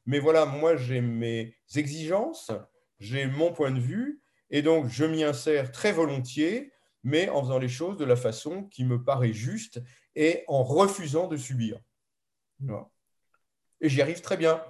[0.06, 2.50] mais voilà, moi, j'ai mes exigences,
[2.98, 7.58] j'ai mon point de vue, et donc, je m'y insère très volontiers, mais en faisant
[7.58, 9.80] les choses de la façon qui me paraît juste
[10.16, 11.80] et en refusant de subir.
[13.80, 14.62] Et j'y arrive très bien.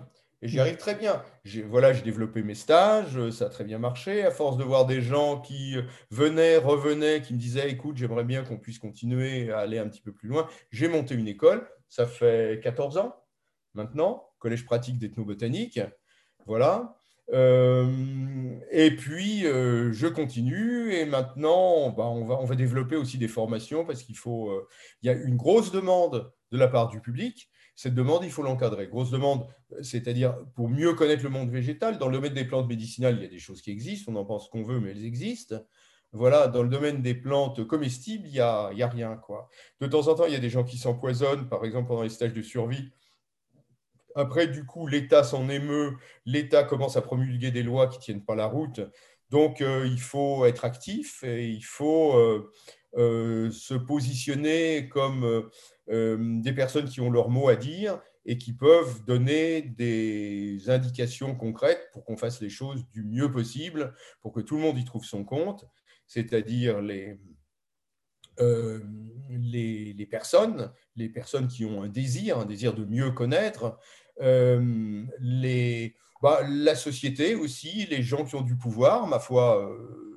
[0.42, 1.22] Et j'y arrive très bien.
[1.44, 4.24] J'ai voilà, développé mes stages, ça a très bien marché.
[4.24, 5.76] À force de voir des gens qui
[6.11, 10.00] venaient, revenaient, qui me disaient écoute, j'aimerais bien qu'on puisse continuer à aller un petit
[10.00, 11.68] peu plus loin, j'ai monté une école.
[11.88, 13.16] Ça fait 14 ans
[13.74, 15.81] maintenant, collège pratique d'ethnobotanique.
[16.46, 16.96] Voilà.
[17.33, 23.18] Euh, et puis, euh, je continue et maintenant, bah, on, va, on va développer aussi
[23.18, 24.66] des formations parce qu'il faut, euh,
[25.03, 27.48] il y a une grosse demande de la part du public
[27.81, 28.88] cette demande, il faut l'encadrer.
[28.88, 29.47] Grosse demande,
[29.81, 31.97] c'est-à-dire pour mieux connaître le monde végétal.
[31.97, 34.27] Dans le domaine des plantes médicinales, il y a des choses qui existent, on en
[34.27, 35.64] pense qu'on veut, mais elles existent.
[36.12, 39.16] voilà, dans le domaine des plantes comestibles, il n'y a, rien.
[39.16, 39.49] Quoi.
[39.81, 42.11] De temps en temps, il y a des gens qui s'empoisonnent, par exemple pendant les
[42.11, 42.90] stages de survie.
[44.14, 48.25] Après, du coup, l'État s'en émeut, l'État commence à promulguer des lois qui ne tiennent
[48.27, 48.83] pas la route.
[49.31, 52.53] Donc, euh, il faut être actif et il faut euh,
[52.94, 55.48] se positionner comme
[55.88, 61.88] des personnes qui ont leur mot à dire et qui peuvent donner des indications concrètes
[61.92, 65.05] pour qu'on fasse les choses du mieux possible, pour que tout le monde y trouve
[65.05, 65.64] son compte,
[66.07, 67.18] c'est-à-dire les,
[68.38, 73.79] les, personnes, les personnes qui ont un désir, un désir de mieux connaître,
[74.20, 80.10] les, bah, la société aussi, les gens qui ont du pouvoir, ma foi, euh,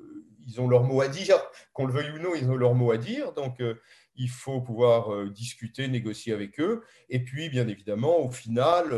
[0.46, 1.36] ils ont leur mot à dire,
[1.72, 3.32] qu'on le veuille ou non, ils ont leur mot à dire.
[3.32, 3.74] Donc, euh,
[4.16, 6.82] il faut pouvoir euh, discuter, négocier avec eux.
[7.08, 8.90] Et puis, bien évidemment, au final,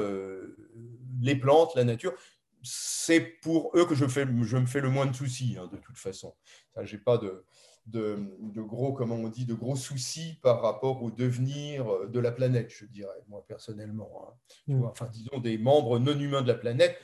[1.21, 2.15] les plantes, la nature,
[2.63, 5.77] c'est pour eux que je, fais, je me fais le moins de soucis, hein, de
[5.79, 6.35] toute façon.
[6.83, 7.45] Je n'ai pas de,
[7.87, 12.33] de, gros, comment on dit, de gros soucis par rapport au devenir euh, de la
[12.33, 14.29] planète, je dirais, moi personnellement.
[14.29, 14.35] Hein.
[14.75, 14.85] Mm.
[14.85, 16.99] enfin, disons des membres non humains de la planète,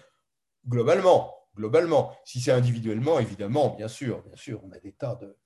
[0.66, 1.35] globalement.
[1.54, 5.36] Globalement, si c'est individuellement, évidemment, bien sûr, bien sûr, on a des tas de,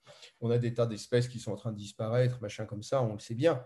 [0.41, 3.15] on a des tas d'espèces qui sont en train de disparaître, machin comme ça, on
[3.15, 3.65] le sait bien.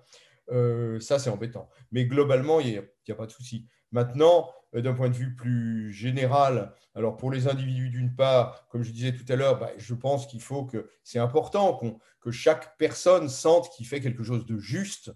[0.51, 1.69] Euh, ça, c'est embêtant.
[1.93, 3.67] Mais globalement, il n'y a, pas de souci.
[3.93, 8.83] Maintenant, euh, d'un point de vue plus général, alors pour les individus d'une part, comme
[8.83, 11.79] je disais tout à l'heure, bah, je pense qu'il faut que c'est important
[12.21, 15.13] que chaque personne sente qu'il fait quelque chose de juste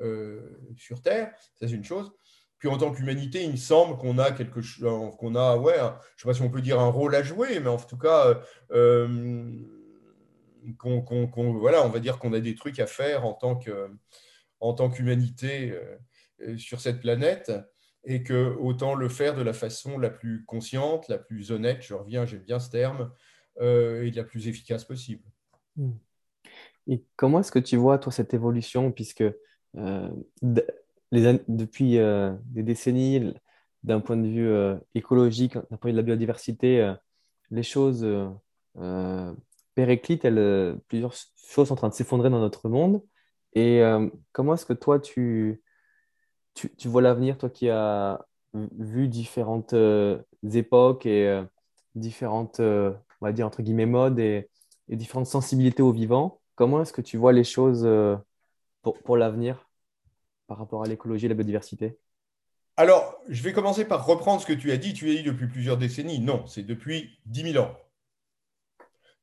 [0.00, 2.12] euh, sur Terre, ça c'est une chose.
[2.58, 5.82] Puis en tant qu'humanité, il me semble qu'on a quelque chose, qu'on a, ouais, je
[5.84, 8.40] ne sais pas si on peut dire un rôle à jouer, mais en tout cas,
[8.72, 9.52] euh,
[10.78, 13.90] qu'on, voilà, on va dire qu'on a des trucs à faire en tant que,
[14.60, 15.78] en tant qu'humanité
[16.56, 17.52] sur cette planète
[18.04, 21.94] et que autant le faire de la façon la plus consciente, la plus honnête, je
[21.94, 23.12] reviens, j'aime bien ce terme,
[23.60, 25.24] euh, et la plus efficace possible.
[25.76, 25.92] Hmm.
[26.86, 29.24] Et comment est-ce que tu vois, toi, cette évolution, puisque
[29.76, 30.08] euh,
[31.12, 33.34] depuis euh, des décennies,
[33.84, 36.94] d'un point de vue écologique, d'un point de vue de la biodiversité,
[37.50, 38.06] les choses
[39.74, 40.26] périclitent,
[40.88, 43.02] plusieurs choses sont en train de s'effondrer dans notre monde.
[43.54, 43.80] Et
[44.32, 45.62] comment est-ce que toi, tu,
[46.54, 51.42] tu, vois l'avenir, toi qui as vu différentes euh, époques et euh,
[51.94, 54.48] différentes, euh, on va dire, entre guillemets, modes et,
[54.88, 57.86] différentes sensibilités au vivant, comment est-ce que tu vois les choses
[58.80, 59.67] pour, pour l'avenir?
[60.48, 61.96] Par rapport à l'écologie et la biodiversité?
[62.76, 64.94] Alors, je vais commencer par reprendre ce que tu as dit.
[64.94, 66.18] Tu as dit depuis plusieurs décennies.
[66.18, 67.76] Non, c'est depuis 10 000 ans.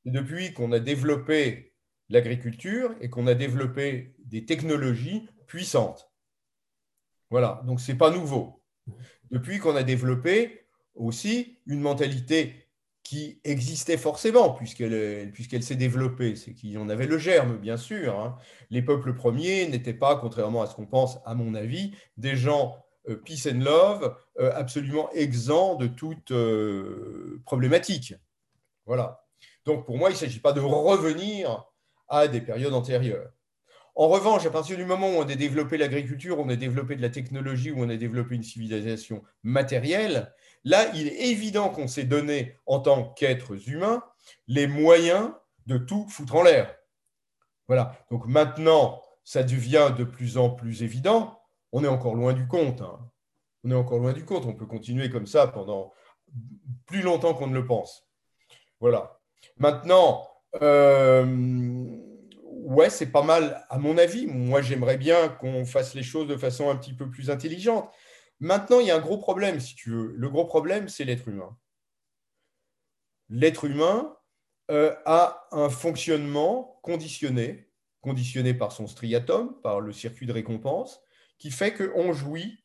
[0.04, 1.74] C'est depuis qu'on a développé
[2.08, 6.10] l'agriculture et qu'on a développé des technologies puissantes.
[7.30, 8.62] Voilà, donc ce n'est pas nouveau.
[9.30, 12.65] Depuis qu'on a développé aussi une mentalité
[13.08, 18.18] qui existait forcément, puisqu'elle s'est développée, c'est qu'il y en avait le germe, bien sûr.
[18.18, 18.36] Hein.
[18.70, 22.76] Les peuples premiers n'étaient pas, contrairement à ce qu'on pense, à mon avis, des gens
[23.08, 28.14] euh, peace and love, euh, absolument exempts de toute euh, problématique.
[28.86, 29.24] Voilà.
[29.64, 31.64] Donc pour moi, il ne s'agit pas de revenir
[32.08, 33.30] à des périodes antérieures.
[33.98, 37.02] En revanche, à partir du moment où on a développé l'agriculture, on a développé de
[37.02, 42.04] la technologie, où on a développé une civilisation matérielle, là, il est évident qu'on s'est
[42.04, 44.04] donné, en tant qu'êtres humains,
[44.48, 45.30] les moyens
[45.64, 46.76] de tout foutre en l'air.
[47.68, 47.96] Voilà.
[48.10, 51.40] Donc maintenant, ça devient de plus en plus évident.
[51.72, 52.82] On est encore loin du compte.
[52.82, 53.00] Hein.
[53.64, 54.44] On est encore loin du compte.
[54.44, 55.90] On peut continuer comme ça pendant
[56.84, 58.06] plus longtemps qu'on ne le pense.
[58.78, 59.18] Voilà.
[59.56, 60.28] Maintenant,
[60.60, 61.24] euh,
[62.66, 64.26] ouais, c'est pas mal, à mon avis.
[64.26, 67.90] Moi, j'aimerais bien qu'on fasse les choses de façon un petit peu plus intelligente.
[68.40, 70.12] Maintenant, il y a un gros problème, si tu veux.
[70.16, 71.56] Le gros problème, c'est l'être humain.
[73.28, 74.16] L'être humain
[74.70, 81.00] euh, a un fonctionnement conditionné, conditionné par son striatum, par le circuit de récompense,
[81.38, 82.64] qui fait qu'on jouit.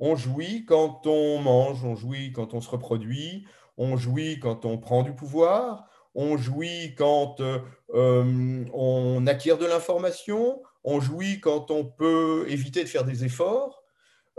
[0.00, 3.46] On jouit quand on mange, on jouit quand on se reproduit,
[3.76, 7.58] on jouit quand on prend du pouvoir, on jouit quand euh,
[7.94, 13.82] euh, on acquiert de l'information, on jouit quand on peut éviter de faire des efforts.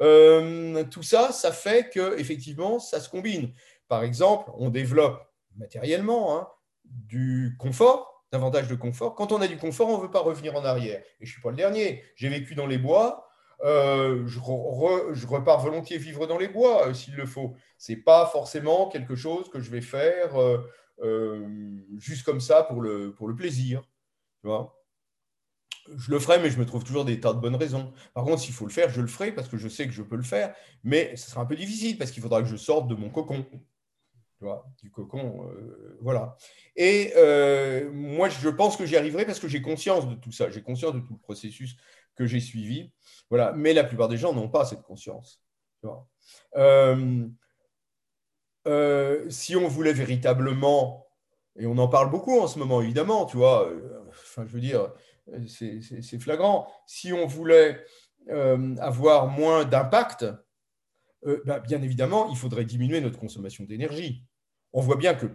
[0.02, 3.54] Euh, tout ça, ça fait que effectivement, ça se combine.
[3.88, 5.22] Par exemple, on développe
[5.58, 6.48] matériellement hein,
[6.86, 9.16] du confort, davantage de confort.
[9.16, 11.00] Quand on a du confort, on ne veut pas revenir en arrière.
[11.20, 12.04] Et je ne suis pas le dernier.
[12.16, 13.28] J'ai vécu dans les bois.
[13.64, 17.56] je, repars volontiers vivre dans les bois s'il le faut.
[17.78, 20.32] Ce n'est pas forcément quelque chose que je vais faire
[21.98, 23.82] juste comme ça pour le, pour le plaisir.
[24.42, 24.76] Tu vois
[25.96, 27.92] je le ferai, mais je me trouve toujours des tas de bonnes raisons.
[28.14, 30.04] Par contre, s'il faut le faire, je le ferai parce que je sais que je
[30.04, 32.88] peux le faire, mais ce sera un peu difficile parce qu'il faudra que je sorte
[32.88, 33.46] de mon cocon.
[34.38, 36.38] Tu vois, du cocon, euh, voilà.
[36.76, 37.12] Et
[37.92, 40.94] moi, je pense que j'y arriverai parce que j'ai conscience de tout ça, j'ai conscience
[40.94, 41.76] de tout le processus
[42.16, 42.92] que j'ai suivi.
[43.30, 43.52] Voilà.
[43.54, 45.42] Mais la plupart des gens n'ont pas cette conscience.
[49.30, 51.08] Si on voulait véritablement,
[51.58, 53.70] et on en parle beaucoup en ce moment, évidemment, tu vois,
[54.10, 54.92] enfin, je veux dire,
[55.48, 56.72] c'est flagrant.
[56.88, 57.84] Si on voulait
[58.30, 60.26] euh, avoir moins d'impact,
[61.26, 64.24] euh, bah, bien évidemment, il faudrait diminuer notre consommation d'énergie.
[64.74, 65.28] On voit bien que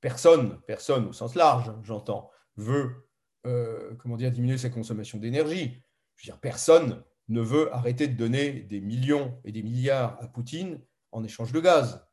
[0.00, 3.08] personne, personne au sens large, j'entends, veut
[3.46, 5.82] euh, comment dire, diminuer sa consommation d'énergie.
[6.16, 10.26] Je veux dire, personne ne veut arrêter de donner des millions et des milliards à
[10.26, 10.80] Poutine
[11.12, 12.05] en échange de gaz,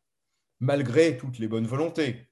[0.63, 2.27] malgré toutes les bonnes volontés.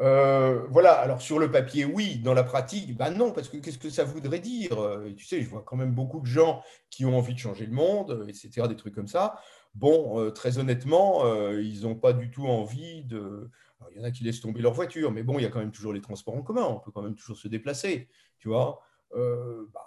[0.00, 3.78] Euh, voilà, alors sur le papier, oui, dans la pratique, ben non, parce que qu'est-ce
[3.78, 4.80] que ça voudrait dire?
[4.80, 7.66] Euh, Tu sais, je vois quand même beaucoup de gens qui ont envie de changer
[7.66, 9.40] le monde, etc., des trucs comme ça.
[9.74, 13.50] Bon, euh, très honnêtement, ils n'ont pas du tout envie de.
[13.90, 15.60] il y en a qui laissent tomber leur voiture, mais bon, il y a quand
[15.60, 18.80] même toujours les transports en commun, on peut quand même toujours se déplacer, tu vois.
[19.12, 19.84] Bah,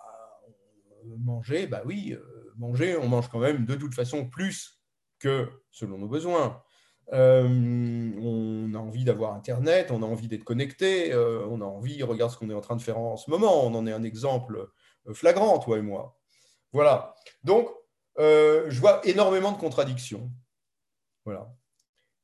[1.17, 2.15] manger, bah oui,
[2.57, 4.81] manger, on mange quand même de toute façon plus
[5.19, 6.61] que selon nos besoins.
[7.13, 12.01] Euh, on a envie d'avoir Internet, on a envie d'être connecté, euh, on a envie,
[12.03, 14.03] regarde ce qu'on est en train de faire en ce moment, on en est un
[14.03, 14.69] exemple
[15.07, 16.17] euh, flagrant, toi et moi.
[16.71, 17.15] Voilà.
[17.43, 17.69] Donc,
[18.17, 20.31] je vois énormément de contradictions.
[21.25, 21.53] Voilà.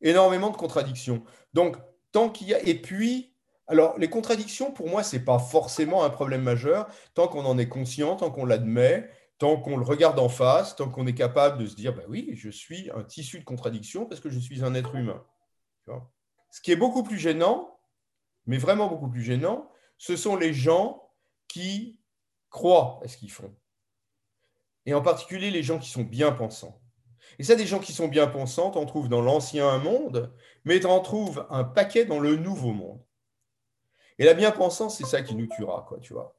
[0.01, 1.23] Énormément de contradictions.
[1.53, 1.77] Donc,
[2.11, 2.61] tant qu'il y a.
[2.63, 3.35] Et puis,
[3.67, 7.57] alors, les contradictions, pour moi, ce n'est pas forcément un problème majeur, tant qu'on en
[7.57, 11.59] est conscient, tant qu'on l'admet, tant qu'on le regarde en face, tant qu'on est capable
[11.59, 14.63] de se dire, bah oui, je suis un tissu de contradiction parce que je suis
[14.63, 15.23] un être humain.
[16.51, 17.79] Ce qui est beaucoup plus gênant,
[18.45, 21.11] mais vraiment beaucoup plus gênant, ce sont les gens
[21.47, 21.99] qui
[22.49, 23.55] croient à ce qu'ils font.
[24.85, 26.81] Et en particulier les gens qui sont bien pensants.
[27.39, 30.79] Et ça, des gens qui sont bien pensants, tu en trouves dans l'ancien monde, mais
[30.79, 33.03] tu en trouves un paquet dans le nouveau monde.
[34.17, 36.35] Et la bien-pensance, c'est ça qui nous tuera, quoi, tu vois.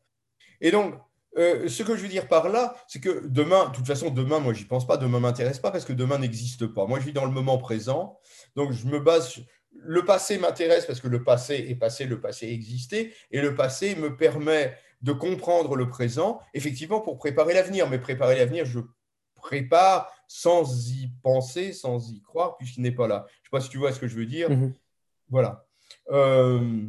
[0.60, 0.94] Et donc,
[1.38, 4.40] euh, ce que je veux dire par là, c'est que demain, de toute façon, demain,
[4.40, 6.86] moi, j'y pense pas, demain m'intéresse pas parce que demain n'existe pas.
[6.86, 8.18] Moi, je vis dans le moment présent,
[8.56, 9.40] donc je me base.
[9.70, 13.94] Le passé m'intéresse parce que le passé est passé, le passé existait, et le passé
[13.94, 17.88] me permet de comprendre le présent, effectivement, pour préparer l'avenir.
[17.88, 18.80] Mais préparer l'avenir, je
[19.36, 23.26] prépare sans y penser, sans y croire, puisqu'il n'est pas là.
[23.28, 24.50] Je ne sais pas si tu vois ce que je veux dire.
[24.50, 24.74] Mhm.
[25.28, 25.64] Voilà.
[26.10, 26.86] Euh,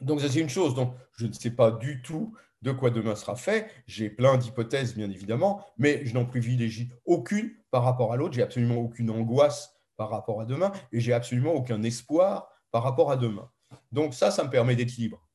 [0.00, 0.74] donc, ça, c'est une chose.
[0.74, 3.70] Donc, je ne sais pas du tout de quoi demain sera fait.
[3.86, 8.34] J'ai plein d'hypothèses, bien évidemment, mais je n'en privilégie aucune par rapport à l'autre.
[8.34, 13.10] J'ai absolument aucune angoisse par rapport à demain et j'ai absolument aucun espoir par rapport
[13.10, 13.50] à demain.
[13.92, 15.26] Donc ça, ça me permet d'être libre.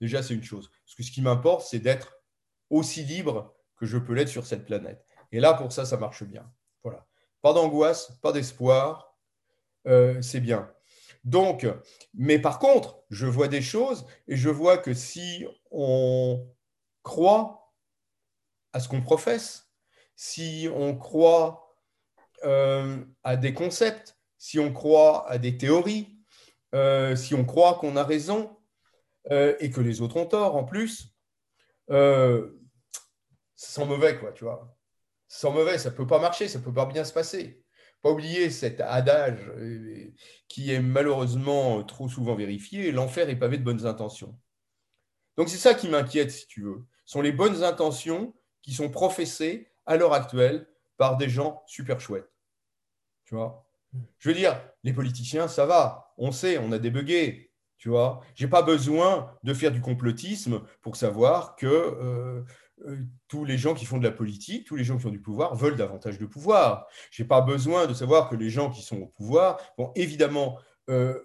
[0.00, 0.70] Déjà, c'est une chose.
[0.84, 2.16] Parce que ce qui m'importe, c'est d'être
[2.70, 5.04] aussi libre que je peux l'être sur cette planète.
[5.32, 6.50] Et là, pour ça, ça marche bien.
[6.82, 7.06] Voilà.
[7.42, 9.16] Pas d'angoisse, pas d'espoir,
[9.86, 10.70] euh, c'est bien.
[11.24, 11.66] Donc,
[12.14, 16.46] mais par contre, je vois des choses et je vois que si on
[17.06, 17.72] croit
[18.72, 19.70] à ce qu'on professe,
[20.16, 21.78] si on croit
[22.44, 26.18] euh, à des concepts, si on croit à des théories,
[26.74, 28.58] euh, si on croit qu'on a raison
[29.30, 31.14] euh, et que les autres ont tort en plus,
[33.54, 34.76] sent mauvais, quoi, tu vois.
[35.28, 37.62] Sent mauvais, ça ne peut pas marcher, ça ne peut pas bien se passer.
[38.02, 39.48] Pas oublier cet adage
[40.48, 44.36] qui est malheureusement trop souvent vérifié, l'enfer est pavé de bonnes intentions.
[45.36, 49.72] Donc c'est ça qui m'inquiète, si tu veux sont les bonnes intentions qui sont professées
[49.86, 52.30] à l'heure actuelle par des gens super chouettes.
[53.24, 53.66] Tu vois?
[54.18, 57.50] Je veux dire, les politiciens, ça va, on sait, on a débugué.
[57.78, 58.20] Tu vois?
[58.34, 62.42] J'ai pas besoin de faire du complotisme pour savoir que euh,
[62.86, 65.20] euh, tous les gens qui font de la politique, tous les gens qui ont du
[65.20, 66.86] pouvoir veulent davantage de pouvoir.
[67.10, 71.22] J'ai pas besoin de savoir que les gens qui sont au pouvoir vont évidemment euh,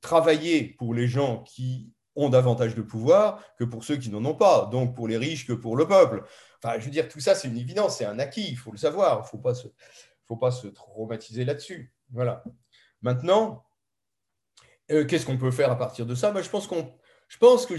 [0.00, 4.34] travailler pour les gens qui ont davantage de pouvoir que pour ceux qui n'en ont
[4.34, 6.24] pas, donc pour les riches que pour le peuple.
[6.62, 8.78] Enfin, je veux dire, tout ça, c'est une évidence, c'est un acquis, il faut le
[8.78, 9.68] savoir, il ne faut pas se,
[10.26, 11.92] faut pas se traumatiser là-dessus.
[12.10, 12.44] Voilà.
[13.00, 13.64] Maintenant,
[14.90, 16.30] euh, qu'est-ce qu'on peut faire à partir de ça?
[16.30, 16.92] Ben, je, pense qu'on,
[17.28, 17.74] je pense que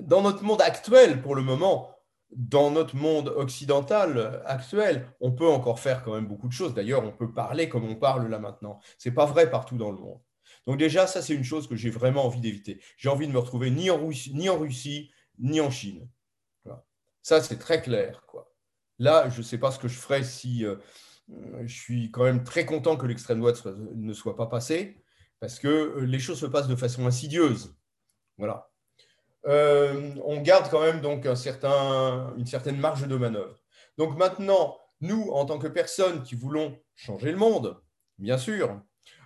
[0.00, 1.90] dans notre monde actuel, pour le moment,
[2.30, 6.74] dans notre monde occidental actuel, on peut encore faire quand même beaucoup de choses.
[6.74, 8.80] D'ailleurs, on peut parler comme on parle là maintenant.
[8.98, 10.20] Ce n'est pas vrai partout dans le monde.
[10.68, 12.78] Donc déjà, ça, c'est une chose que j'ai vraiment envie d'éviter.
[12.98, 16.06] J'ai envie de me retrouver ni en Russie, ni en, Russie, ni en Chine.
[17.22, 18.26] Ça, c'est très clair.
[18.26, 18.52] Quoi.
[18.98, 20.76] Là, je ne sais pas ce que je ferais si euh,
[21.64, 25.02] je suis quand même très content que l'extrême droite ne soit pas passée,
[25.40, 27.74] parce que euh, les choses se passent de façon insidieuse.
[28.36, 28.70] Voilà.
[29.46, 33.58] Euh, on garde quand même donc un certain, une certaine marge de manœuvre.
[33.96, 37.80] Donc maintenant, nous, en tant que personnes qui voulons changer le monde,
[38.18, 38.82] bien sûr,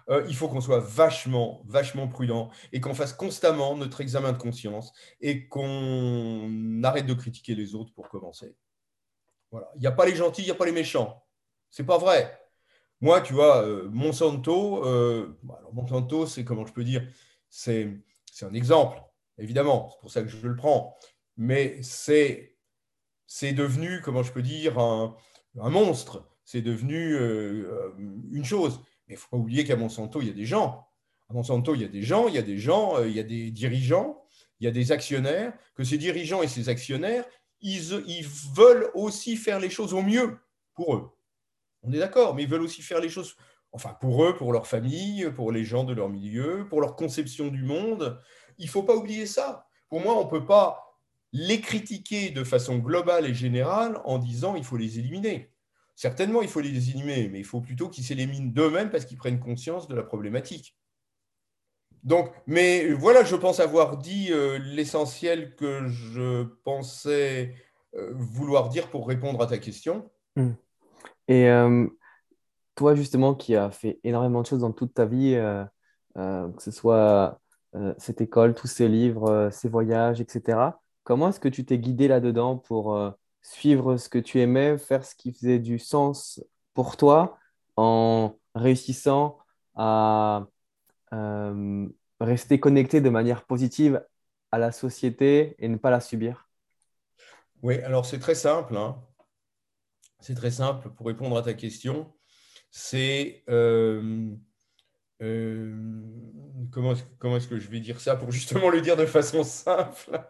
[0.09, 4.39] euh, il faut qu'on soit vachement, vachement prudent et qu'on fasse constamment notre examen de
[4.39, 8.57] conscience et qu'on arrête de critiquer les autres pour commencer.
[9.51, 9.71] Voilà.
[9.77, 11.25] Il n'y a pas les gentils, il n'y a pas les méchants.
[11.71, 12.39] C'est pas vrai.
[13.01, 17.07] Moi, tu vois, euh, Monsanto, euh, alors Monsanto, c'est comment je peux dire,
[17.49, 17.89] c'est
[18.43, 19.03] un exemple,
[19.39, 20.97] évidemment, c'est pour ça que je le prends,
[21.37, 22.57] mais c'est
[23.43, 25.17] devenu, comment je peux dire, un
[25.55, 27.17] monstre, c'est devenu
[28.31, 28.81] une chose
[29.13, 30.87] il ne faut pas oublier qu'à Monsanto, il y a des gens.
[31.29, 33.21] À Monsanto, il y a des gens, il y a des gens, euh, il y
[33.21, 34.25] a des dirigeants,
[34.61, 37.25] il y a des actionnaires, que ces dirigeants et ces actionnaires,
[37.61, 40.39] ils, veulent aussi faire les choses au mieux
[40.75, 41.11] pour eux.
[41.83, 43.37] On est d'accord, mais ils veulent aussi faire les choses,
[43.73, 47.49] enfin pour eux, pour leur famille, pour les gens de leur milieu, pour leur conception
[47.49, 48.21] du monde.
[48.59, 49.67] Il ne faut pas oublier ça.
[49.89, 50.99] Pour moi, on ne peut pas
[51.33, 55.52] les critiquer de façon globale et générale en disant il faut les éliminer.
[55.95, 59.39] Certainement, il faut les éliminer, mais il faut plutôt qu'ils s'éliminent d'eux-mêmes parce qu'ils prennent
[59.39, 60.77] conscience de la problématique.
[62.03, 67.55] Donc, mais voilà, je pense avoir dit euh, l'essentiel que je pensais
[67.95, 70.11] euh, vouloir dire pour répondre à ta question.
[70.35, 70.53] Hmm.
[71.29, 71.87] Et euh,
[72.75, 75.39] toi, justement, qui as fait énormément de choses dans toute ta vie,
[76.15, 77.39] que ce soit
[77.99, 80.59] cette école, tous ces livres, ces voyages, etc.,
[81.05, 85.15] comment est-ce que tu t'es guidé là-dedans pour suivre ce que tu aimais, faire ce
[85.15, 86.43] qui faisait du sens
[86.75, 87.39] pour toi
[87.77, 89.39] en réussissant
[89.75, 90.47] à
[91.13, 91.89] euh,
[92.21, 94.05] rester connecté de manière positive
[94.51, 96.49] à la société et ne pas la subir?
[97.63, 98.77] Oui, alors c'est très simple.
[98.77, 99.03] Hein.
[100.21, 102.13] C'est très simple pour répondre à ta question.
[102.71, 104.35] C'est euh,
[105.23, 105.77] euh,
[106.73, 110.21] comment, est-ce que je vais dire ça pour justement le dire de façon simple?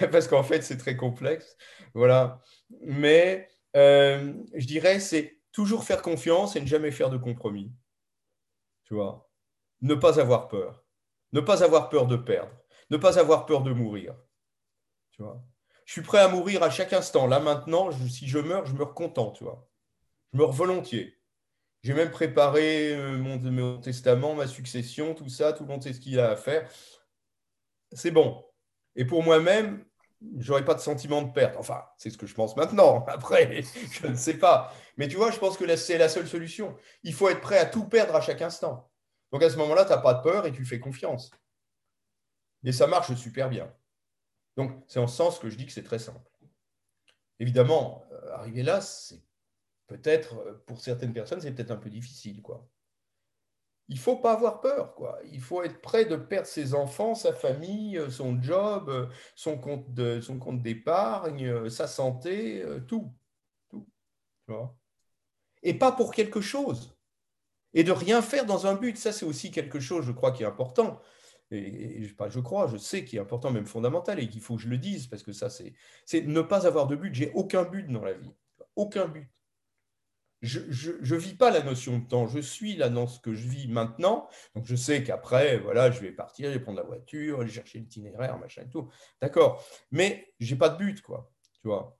[0.12, 1.56] Parce qu'en fait, c'est très complexe.
[1.94, 2.40] Voilà.
[2.82, 7.72] Mais euh, je dirais, c'est toujours faire confiance et ne jamais faire de compromis.
[8.84, 8.94] Tu
[9.82, 10.84] Ne pas avoir peur.
[11.32, 12.52] Ne pas avoir peur de perdre.
[12.90, 14.14] Ne pas avoir peur de mourir.
[15.18, 17.26] Je suis prêt à mourir à chaque instant.
[17.26, 19.44] Là, maintenant, si je meurs, je meurs content, tu.
[20.32, 21.17] Je meurs volontiers.
[21.82, 26.00] J'ai même préparé euh, mon, testament, ma succession, tout ça, tout le monde sait ce
[26.00, 26.68] qu'il a à faire.
[27.92, 28.44] C'est bon.
[28.96, 29.84] Et pour moi-même,
[30.38, 31.56] j'aurais pas de sentiment de perte.
[31.56, 33.04] Enfin, c'est ce que je pense maintenant.
[33.08, 33.62] Après,
[33.92, 34.74] je ne sais pas.
[34.96, 36.76] Mais tu vois, je pense que c'est la seule solution.
[37.04, 38.90] Il faut être prêt à tout perdre à chaque instant.
[39.30, 41.30] Donc à ce moment-là, tu n'as pas de peur et tu fais confiance.
[42.64, 43.72] Et ça marche super bien.
[44.56, 46.20] Donc c'est en ce sens que je dis que c'est très simple.
[47.38, 49.22] Évidemment, euh, arriver là, c'est
[49.88, 52.40] peut-être, euh, pour certaines personnes, c'est peut-être un peu difficile.
[52.40, 52.68] quoi.
[53.88, 54.94] Il ne faut pas avoir peur.
[54.94, 55.18] quoi.
[55.32, 59.58] Il faut être prêt de perdre ses enfants, sa famille, euh, son job, euh, son
[59.58, 63.12] compte, de, son compte d'épargne, sa santé, tout.
[63.68, 63.88] tout
[65.62, 66.94] Et pas pour quelque chose.
[67.74, 68.96] Et de rien faire dans un but.
[68.96, 71.00] Ça, c'est aussi quelque chose, je crois, qui est important.
[71.50, 74.68] Et, je crois, je sais qui est important, même fondamental, et qu'il faut que je
[74.68, 75.72] le dise, parce que ça, c'est
[76.26, 77.14] ne pas avoir de but.
[77.14, 78.34] J'ai aucun but dans la vie.
[78.76, 79.30] Aucun but
[80.42, 83.48] je ne vis pas la notion de temps, je suis là dans ce que je
[83.48, 84.28] vis maintenant.
[84.54, 87.80] Donc je sais qu'après, voilà, je vais partir, je vais prendre la voiture, aller chercher
[87.80, 88.88] l'itinéraire, machin et tout.
[89.20, 89.64] D'accord.
[89.90, 91.30] Mais j'ai pas de but, quoi.
[91.62, 91.98] Tu vois.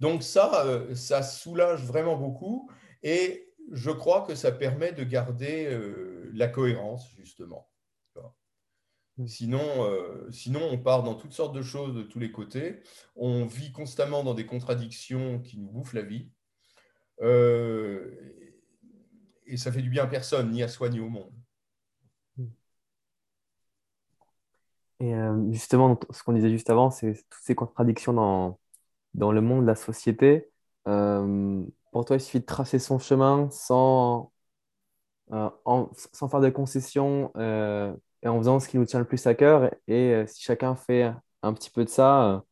[0.00, 2.70] Donc ça, euh, ça soulage vraiment beaucoup
[3.02, 7.70] et je crois que ça permet de garder euh, la cohérence, justement.
[9.16, 9.26] Mmh.
[9.28, 12.80] Sinon, euh, sinon, on part dans toutes sortes de choses de tous les côtés.
[13.14, 16.30] On vit constamment dans des contradictions qui nous bouffent la vie.
[17.22, 18.10] Euh,
[19.46, 21.32] et ça fait du bien à personne, ni à soi, ni au monde.
[25.00, 28.58] Et euh, justement, ce qu'on disait juste avant, c'est toutes ces contradictions dans,
[29.14, 30.50] dans le monde, la société.
[30.88, 34.32] Euh, pour toi, il suffit de tracer son chemin sans,
[35.30, 39.70] sans faire de concessions et en faisant ce qui nous tient le plus à cœur.
[39.88, 42.44] Et, si chacun fait un petit peu de ça,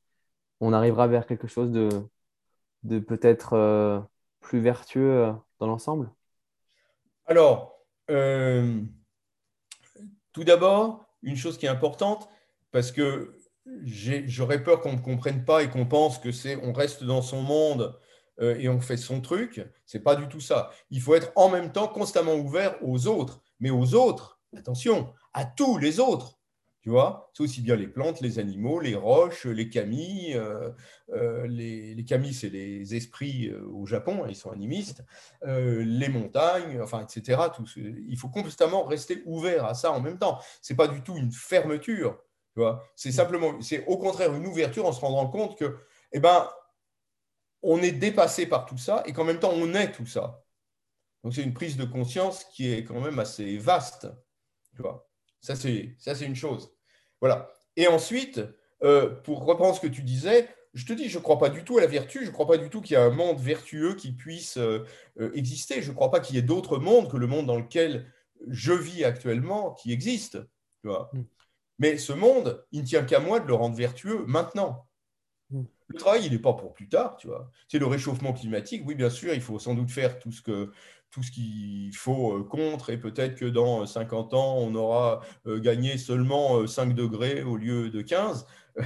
[0.60, 1.88] on arrivera vers quelque chose de,
[2.84, 4.08] de peut-être
[4.42, 6.12] plus vertueux euh, dans l'ensemble?
[7.26, 7.78] Alors,
[8.10, 8.82] euh,
[10.32, 12.28] tout d'abord, une chose qui est importante,
[12.72, 13.38] parce que
[13.84, 17.42] j'aurais peur qu'on ne comprenne pas et qu'on pense que c'est on reste dans son
[17.42, 17.98] monde
[18.40, 19.64] euh, et on fait son truc.
[19.86, 20.70] C'est pas du tout ça.
[20.90, 25.44] Il faut être en même temps constamment ouvert aux autres, mais aux autres, attention, à
[25.44, 26.38] tous les autres.
[26.82, 30.32] Tu vois, c'est aussi bien les plantes, les animaux, les roches, les camis.
[30.34, 30.70] Euh,
[31.12, 35.04] euh, les, les camis, c'est les esprits euh, au Japon, hein, ils sont animistes.
[35.44, 37.40] les montagnes, enfin, etc.
[37.54, 40.40] Tout, il faut constamment rester ouvert à ça en même temps.
[40.60, 42.18] C'est pas du tout une fermeture.
[42.54, 45.78] Tu vois, c'est simplement, c'est au contraire une ouverture en se rendant compte que,
[46.12, 46.48] eh ben,
[47.62, 50.44] on est dépassé par tout ça et qu'en même temps, on est tout ça.
[51.22, 54.08] Donc c'est une prise de conscience qui est quand même assez vaste.
[54.74, 55.11] Tu vois
[55.42, 56.72] ça, c'est, ça, c'est une chose.
[57.20, 57.52] Voilà.
[57.76, 58.40] Et ensuite,
[58.82, 61.64] euh, pour reprendre ce que tu disais, je te dis, je ne crois pas du
[61.64, 63.38] tout à la vertu, je ne crois pas du tout qu'il y a un monde
[63.38, 64.86] vertueux qui puisse euh,
[65.20, 65.82] euh, exister.
[65.82, 68.10] Je ne crois pas qu'il y ait d'autres mondes que le monde dans lequel
[68.48, 70.38] je vis actuellement qui existe.
[70.80, 71.24] Tu vois mm.
[71.78, 74.86] Mais ce monde, il ne tient qu'à moi de le rendre vertueux maintenant.
[75.50, 75.62] Mm.
[75.88, 77.50] Le travail, il n'est pas pour plus tard, tu vois.
[77.68, 78.82] C'est le réchauffement climatique.
[78.86, 80.72] Oui, bien sûr, il faut sans doute faire tout ce que
[81.12, 85.60] tout ce qu'il faut euh, contre, et peut-être que dans 50 ans, on aura euh,
[85.60, 88.46] gagné seulement 5 euh, degrés au lieu de 15.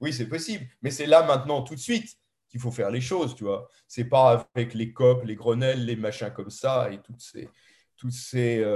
[0.00, 2.16] oui, c'est possible, mais c'est là maintenant, tout de suite,
[2.48, 3.68] qu'il faut faire les choses, tu vois.
[3.86, 7.48] C'est pas avec les COP, les Grenelles, les machins comme ça, et toutes ces,
[7.96, 8.66] toutes ces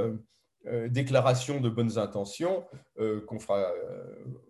[0.90, 2.64] déclarations de bonnes intentions
[3.26, 3.72] qu'on fera,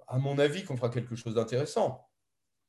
[0.09, 2.07] à mon avis, qu'on fera quelque chose d'intéressant.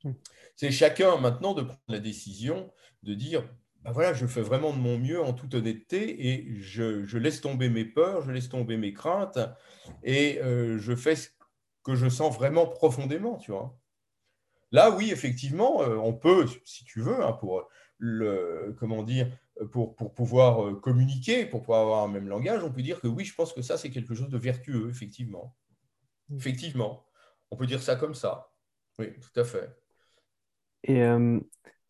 [0.06, 0.12] Mmh.
[0.56, 2.72] C'est chacun maintenant de prendre la décision
[3.04, 3.44] de dire
[3.86, 7.70] bah voilà, je fais vraiment de mon mieux en toute honnêteté et je, laisse tomber
[7.70, 9.38] mes peurs, je laisse tomber mes craintes
[10.02, 11.30] et euh, je fais ce
[11.84, 13.78] que je sens vraiment profondément, tu vois.
[14.72, 17.70] Là, oui, effectivement, euh, on peut, si tu veux, hein, pour
[18.00, 19.28] le, comment dire,
[19.72, 23.08] pour, pour, pouvoir euh, communiquer, pour pouvoir avoir un même langage, on peut dire que
[23.08, 25.56] oui, je pense que ça, c'est quelque chose de vertueux, effectivement.
[26.36, 27.06] Effectivement.
[27.52, 28.52] On peut dire ça comme ça.
[28.98, 29.78] Oui, tout à fait.
[30.86, 31.04] Et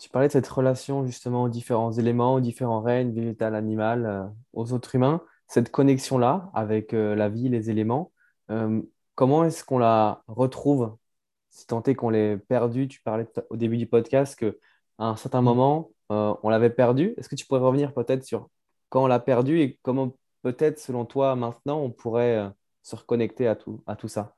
[0.05, 4.23] tu parlais de cette relation justement aux différents éléments, aux différents règnes, végétal, animal, euh,
[4.53, 8.11] aux autres humains, cette connexion-là avec euh, la vie, les éléments.
[8.51, 8.83] Euh,
[9.15, 10.95] comment est-ce qu'on la retrouve?
[11.49, 14.51] Si tant est qu'on l'ait perdu, tu parlais au début du podcast qu'à
[14.99, 15.45] un certain mm.
[15.45, 17.15] moment, on l'avait perdu.
[17.17, 18.49] Est-ce que tu pourrais revenir peut-être sur
[18.89, 22.51] quand on l'a perdu et comment peut-être selon toi maintenant on pourrait
[22.83, 24.35] se reconnecter à tout, à tout ça?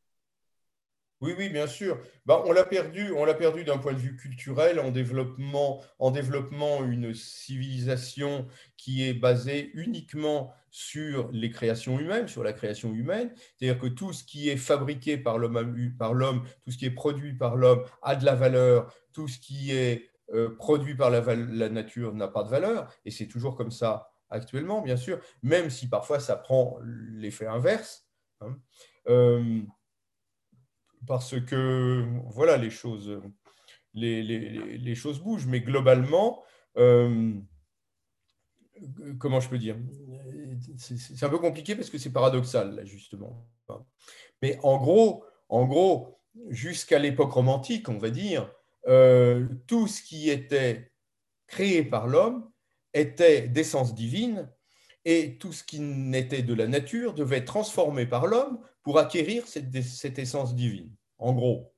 [1.22, 2.00] Oui, oui, bien sûr.
[2.28, 6.12] Bah, on l'a perdu, on l'a perdu d'un point de vue culturel en développement, en
[6.12, 8.48] développement une civilisation
[8.78, 13.32] qui est basée uniquement sur les créations humaines, sur la création humaine.
[13.56, 17.56] C'est-à-dire que tout ce qui est fabriqué par l'homme, tout ce qui est produit par
[17.56, 22.28] l'homme a de la valeur, tout ce qui est euh, produit par la, nature n'a
[22.28, 26.36] pas de valeur, et c'est toujours comme ça actuellement, bien sûr, même si parfois ça
[26.36, 28.08] prend l'effet inverse.
[28.42, 28.58] Hein.
[29.08, 29.62] Euh,
[31.08, 33.22] parce que voilà, les choses,
[33.94, 36.44] les, choses bougent, mais globalement,
[36.78, 37.34] euh,
[39.20, 39.78] comment je peux dire?
[40.78, 43.50] C'est un peu compliqué parce que c'est paradoxal, là, justement.
[44.42, 48.52] Mais en gros, en gros jusqu'à l'époque romantique, on va dire,
[48.88, 50.92] euh, tout ce qui était
[51.48, 52.50] créé par l'homme
[52.94, 54.50] était d'essence divine
[55.10, 59.48] et tout ce qui n'était de la nature devait être transformé par l'homme pour acquérir
[59.48, 61.74] cette, essence divine, en gros.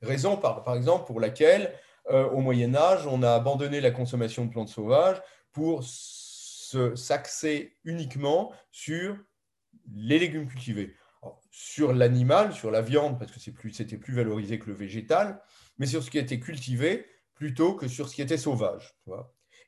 [0.00, 1.74] Raison, par, exemple, pour laquelle,
[2.08, 5.20] euh, au Moyen Âge, on a abandonné la consommation de plantes sauvages
[5.52, 9.18] pour s'axer uniquement sur
[9.94, 10.96] les légumes cultivés.
[11.50, 15.42] sur l'animal, sur la viande, parce que c'était plus valorisé que le végétal,
[15.76, 18.96] mais sur ce qui était cultivé plutôt que sur ce qui était sauvage.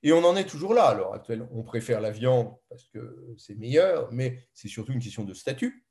[0.02, 1.46] Et on en est toujours là à l'heure actuelle.
[1.52, 5.84] On préfère la viande parce que c'est meilleur, mais c'est surtout une question de statut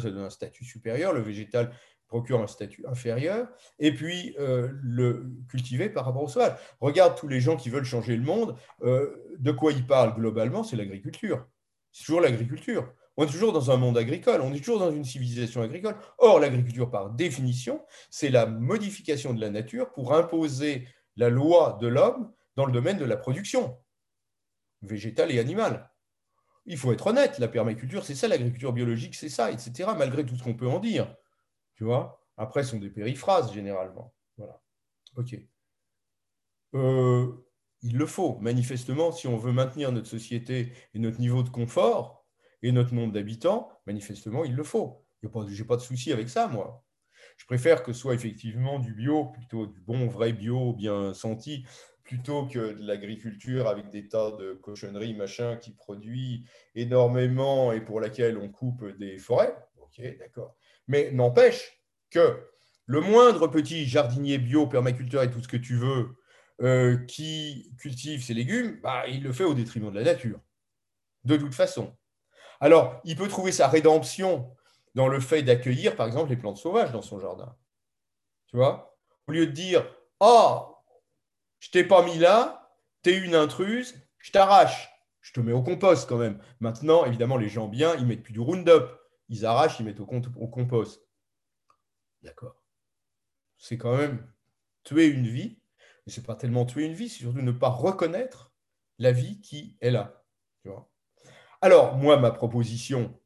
[0.00, 1.12] ça donne un statut supérieur.
[1.12, 1.72] Le végétal
[2.06, 3.48] procure un statut inférieur.
[3.78, 6.56] Et puis, euh, le cultiver par rapport au sauvage.
[6.80, 8.56] Regarde tous les gens qui veulent changer le monde.
[8.82, 11.46] Euh, de quoi ils parlent globalement C'est l'agriculture.
[11.90, 12.92] C'est toujours l'agriculture.
[13.16, 15.96] On est toujours dans un monde agricole, on est toujours dans une civilisation agricole.
[16.16, 21.88] Or, l'agriculture, par définition, c'est la modification de la nature pour imposer la loi de
[21.88, 23.78] l'homme dans le domaine de la production
[24.82, 25.92] végétale et animale
[26.66, 30.36] il faut être honnête, la permaculture, c'est ça, l'agriculture biologique, c'est ça, etc., malgré tout
[30.36, 31.14] ce qu'on peut en dire.
[31.74, 34.14] Tu vois Après, ce sont des périphrases, généralement.
[34.36, 34.60] Voilà.
[35.16, 35.36] OK.
[36.74, 37.32] Euh,
[37.82, 42.24] il le faut, manifestement, si on veut maintenir notre société et notre niveau de confort
[42.62, 45.04] et notre nombre d'habitants, manifestement, il le faut.
[45.22, 46.84] Je n'ai pas de souci avec ça, moi.
[47.36, 51.64] Je préfère que ce soit effectivement du bio, plutôt du bon, vrai bio, bien senti,
[52.04, 56.44] plutôt que de l'agriculture avec des tas de cochonneries, machin, qui produit
[56.74, 59.56] énormément et pour laquelle on coupe des forêts.
[59.80, 60.56] Ok, d'accord.
[60.88, 61.80] Mais n'empêche
[62.10, 62.48] que
[62.86, 66.16] le moindre petit jardinier bio, permaculteur et tout ce que tu veux,
[66.60, 70.38] euh, qui cultive ses légumes, bah, il le fait au détriment de la nature.
[71.24, 71.96] De toute façon.
[72.60, 74.54] Alors, il peut trouver sa rédemption
[74.94, 77.56] dans le fait d'accueillir, par exemple, les plantes sauvages dans son jardin.
[78.46, 78.96] Tu vois?
[79.26, 79.84] Au lieu de dire,
[80.20, 80.71] ah,
[81.62, 84.90] je t'ai pas mis là, tu es une intruse, je t'arrache.
[85.20, 86.42] Je te mets au compost quand même.
[86.58, 88.82] Maintenant, évidemment, les gens bien, ils mettent plus du Roundup.
[89.28, 91.06] Ils arrachent, ils mettent au, compost.
[92.22, 92.60] D'accord.
[93.58, 94.28] C'est quand même
[94.82, 95.60] tuer une vie.
[96.04, 98.52] Mais ce n'est pas tellement tuer une vie, c'est surtout ne pas reconnaître
[98.98, 100.24] la vie qui est là.
[101.60, 103.16] Alors, moi, ma proposition,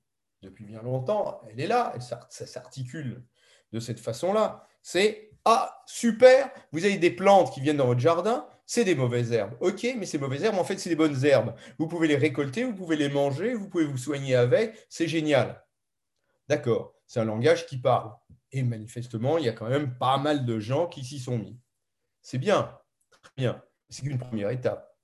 [0.43, 3.26] depuis bien longtemps, elle est là, ça, s'articule
[3.72, 4.68] de cette façon-là.
[4.82, 9.30] C'est Ah, super, vous avez des plantes qui viennent dans votre jardin, c'est des mauvaises
[9.30, 9.57] herbes.
[9.61, 11.55] Ok, mais ces mauvaises herbes, en fait, c'est des bonnes herbes.
[11.78, 15.64] Vous pouvez les récolter, vous pouvez les manger, vous pouvez vous soigner avec, c'est génial.
[16.49, 18.12] D'accord, c'est un langage qui parle.
[18.51, 21.57] Et manifestement, il y a quand même pas mal de gens qui s'y sont mis.
[22.22, 22.76] C'est bien,
[23.11, 23.62] très bien.
[23.88, 24.99] C'est qu'une première étape.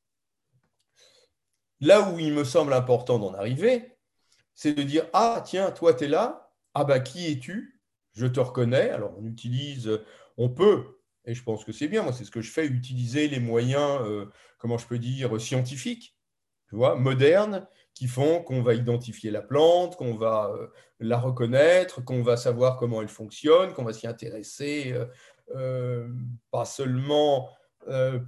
[1.78, 3.96] Là où il me semble important d'en arriver,
[4.54, 6.52] c'est de dire Ah, tiens, toi, tu es là.
[6.74, 7.80] Ah, bah, qui es-tu?
[8.14, 8.90] Je te reconnais.
[8.90, 10.00] Alors, on utilise,
[10.36, 13.28] on peut, et je pense que c'est bien, moi, c'est ce que je fais, utiliser
[13.28, 14.26] les moyens, euh,
[14.58, 16.16] comment je peux dire, scientifiques,
[16.68, 20.68] tu vois, modernes, qui font qu'on va identifier la plante, qu'on va euh,
[20.98, 24.94] la reconnaître, qu'on va savoir comment elle fonctionne, qu'on va s'y intéresser,
[25.54, 26.08] euh,
[26.50, 27.50] pas seulement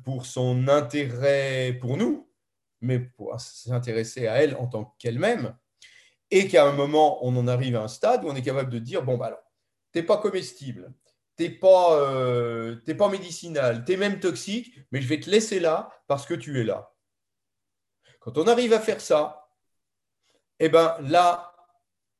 [0.02, 2.28] pour son intérêt pour nous,
[2.80, 5.56] mais pour s'intéresser à elle en tant qu'elle-même,
[6.32, 8.80] et qu'à un moment, on en arrive à un stade où on est capable de
[8.80, 9.38] dire, bon, bah alors,
[9.92, 10.92] t'es pas comestible,
[11.36, 15.90] t'es pas, euh, pas médicinal, tu es même toxique, mais je vais te laisser là
[16.06, 16.94] parce que tu es là.
[18.20, 19.50] Quand on arrive à faire ça,
[20.60, 21.54] eh ben là,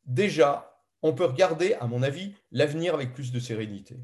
[0.04, 3.96] déjà, on peut regarder, à mon avis, l'avenir avec plus de sérénité.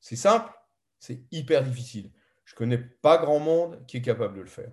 [0.00, 0.52] C'est simple,
[0.98, 2.10] c'est hyper difficile.
[2.44, 4.72] Je ne connais pas grand monde qui est capable de le faire.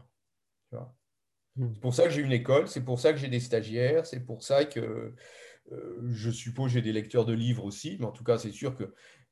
[0.72, 1.74] Hmm.
[1.74, 4.26] C'est pour ça que j'ai une école, c'est pour ça que j'ai des stagiaires, c'est
[4.26, 5.14] pour ça que
[5.72, 8.76] euh, je suppose j'ai des lecteurs de livres aussi, mais en tout cas, c'est sûr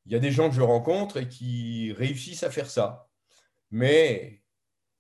[0.04, 3.08] qu'il y a des gens que je rencontre et qui réussissent à faire ça.
[3.72, 4.42] Mais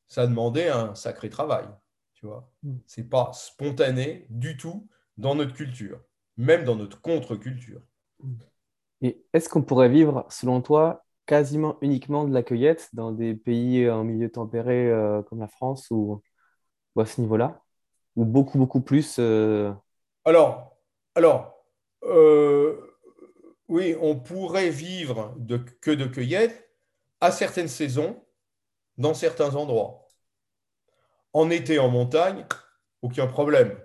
[0.07, 1.65] ça demandait un sacré travail.
[2.13, 2.77] Tu vois, hmm.
[2.87, 4.87] c'est pas spontané du tout
[5.17, 5.99] dans notre culture,
[6.37, 7.81] même dans notre contre-culture.
[9.01, 13.89] Et est-ce qu'on pourrait vivre, selon toi, quasiment uniquement de la cueillette dans des pays
[13.89, 16.21] en milieu tempéré euh, comme la France ou,
[16.97, 17.61] à ce niveau-là?
[18.15, 19.73] Ou beaucoup, beaucoup plus euh,
[20.25, 20.77] Alors,
[21.15, 21.53] alors
[22.03, 22.92] euh,
[23.67, 26.69] oui, on pourrait vivre de, que de cueillette
[27.21, 28.23] à certaines saisons,
[28.97, 30.09] dans certains endroits.
[31.31, 32.45] En été, en montagne,
[33.01, 33.79] aucun problème.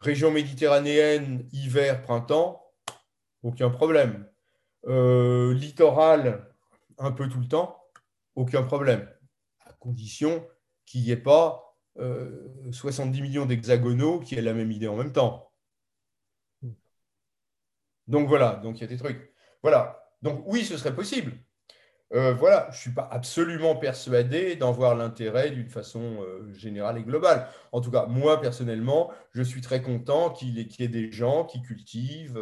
[0.00, 2.64] Région méditerranéenne, hiver, printemps,
[3.42, 4.26] aucun problème.
[4.86, 6.48] Euh, littoral,
[6.98, 7.82] un peu tout le temps,
[8.36, 9.08] aucun problème,
[9.64, 10.46] à condition
[10.84, 11.76] qu'il n'y ait pas
[12.70, 15.50] 70 euh, millions d'hexagonaux qui aient la même idée en même temps.
[18.08, 19.32] Donc voilà, donc il y a des trucs.
[19.62, 21.32] Voilà, donc oui, ce serait possible.
[22.14, 27.02] Euh, voilà, je ne suis pas absolument persuadé d'en voir l'intérêt d'une façon générale et
[27.02, 27.48] globale.
[27.72, 31.62] En tout cas, moi, personnellement, je suis très content qu'il y, ait des gens qui
[31.62, 32.38] cultivent,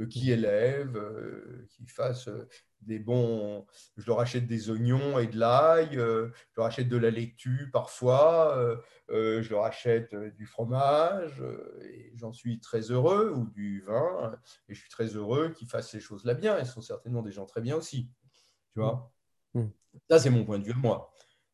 [0.00, 2.48] euh, qui élèvent, euh, qui fassent euh,
[2.82, 3.66] des bons.
[3.96, 8.78] Je leur achète des oignons et de l'ail, je leur achète de la laitue parfois,
[9.08, 11.42] je leur achète du fromage,
[11.84, 15.90] et j'en suis très heureux, ou du vin, et je suis très heureux qu'ils fassent
[15.90, 16.58] ces choses-là bien.
[16.58, 18.10] Ils sont certainement des gens très bien aussi.
[18.74, 19.12] Tu vois
[19.54, 19.64] mmh.
[20.10, 21.12] Ça, c'est mon point de vue à moi.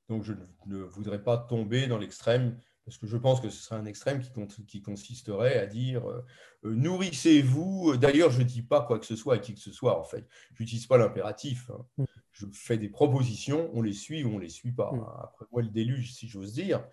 [0.08, 0.34] Donc, je
[0.66, 4.20] ne voudrais pas tomber dans l'extrême parce que je pense que ce serait un extrême
[4.66, 6.24] qui, consisterait à dire euh,
[6.64, 7.96] euh, nourrissez-vous.
[7.96, 10.04] D'ailleurs, je ne dis pas quoi que ce soit à qui que ce soit, en
[10.04, 10.26] fait.
[10.54, 11.70] Je n'utilise pas l'impératif.
[11.70, 11.86] Hein.
[11.96, 12.04] Mm.
[12.32, 14.92] Je fais des propositions, on les suit ou on ne les suit pas.
[14.92, 15.06] Mm.
[15.22, 16.84] Après moi, le déluge, si j'ose dire.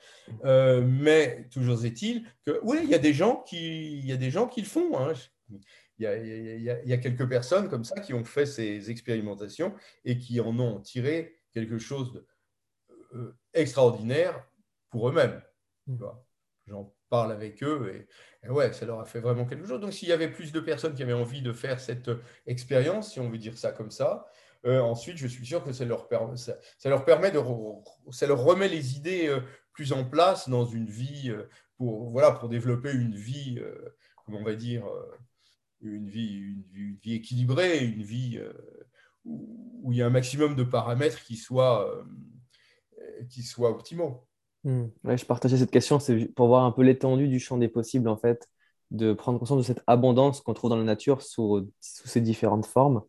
[0.45, 4.31] Euh, mais toujours est-il que, oui, il y a des gens qui, y a des
[4.31, 4.97] gens qui le font.
[4.97, 5.11] Hein.
[5.99, 9.75] Il, y a, il, y a, quelques personnes comme ça qui ont fait ces expérimentations
[10.05, 12.23] et qui en ont tiré quelque chose
[13.53, 14.47] d'extraordinaire
[14.89, 15.41] pour eux-mêmes.
[16.67, 18.07] J'en parle avec eux
[18.43, 19.81] et, ouais, ça leur a fait vraiment quelque chose.
[19.81, 22.09] Donc, s'il y avait plus de personnes qui avaient envie de faire cette
[22.45, 24.27] expérience, si on veut dire ça comme ça,
[24.65, 26.55] euh, ensuite, je suis sûr que ça leur, permet, ça,
[26.85, 27.39] leur permet de.
[28.11, 29.41] ça leur remet les idées euh,
[29.73, 33.59] plus en place dans une vie, euh, pour, voilà, pour développer une vie,
[34.25, 34.85] comment on va dire,
[35.81, 36.37] une vie,
[36.75, 38.39] une, vie équilibrée, une vie
[39.25, 42.05] où, où, il y a un maximum de paramètres qui soient,
[43.29, 44.27] qui soient optimaux.
[44.63, 44.85] Hmm.
[45.05, 48.17] je partageais cette question, c'est pour voir un peu l'étendue du champ des possibles, en
[48.17, 48.47] fait,
[48.91, 52.65] de prendre conscience de cette abondance qu'on trouve dans la nature sous, sous ses différentes
[52.65, 53.01] formes.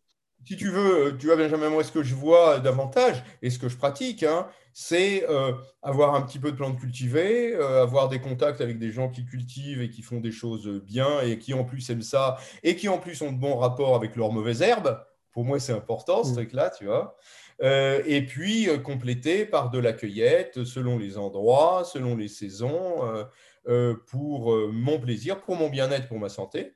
[0.45, 3.69] Si tu veux, tu vois, Benjamin, moi, ce que je vois davantage et ce que
[3.69, 8.19] je pratique, hein, c'est euh, avoir un petit peu de plantes cultivées, euh, avoir des
[8.19, 11.63] contacts avec des gens qui cultivent et qui font des choses bien et qui en
[11.63, 14.99] plus aiment ça et qui en plus ont de bons rapports avec leurs mauvaises herbes.
[15.33, 16.35] Pour moi, c'est important, ce hmm.
[16.35, 17.17] truc-là, tu vois.
[17.61, 23.25] Euh, et puis euh, complété par de la cueillette selon les endroits, selon les saisons,
[23.67, 26.75] euh, pour mon plaisir, pour mon bien-être, pour ma santé.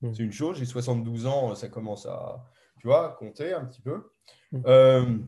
[0.00, 0.12] Hmm.
[0.12, 2.44] C'est une chose, j'ai 72 ans, ça commence à,
[2.80, 4.10] tu vois, compter un petit peu.
[4.50, 5.26] Hmm.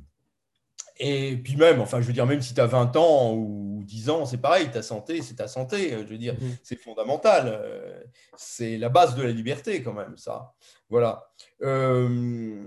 [0.97, 4.11] Et puis même, enfin, je veux dire, même si tu as 20 ans ou 10
[4.11, 5.91] ans, c'est pareil, ta santé, c'est ta santé.
[5.91, 6.57] Je veux dire, mhm.
[6.63, 7.45] c'est fondamental.
[7.49, 8.01] Euh,
[8.37, 10.55] c'est la base de la liberté quand même, ça.
[10.89, 11.29] Voilà.
[11.63, 12.63] Euh,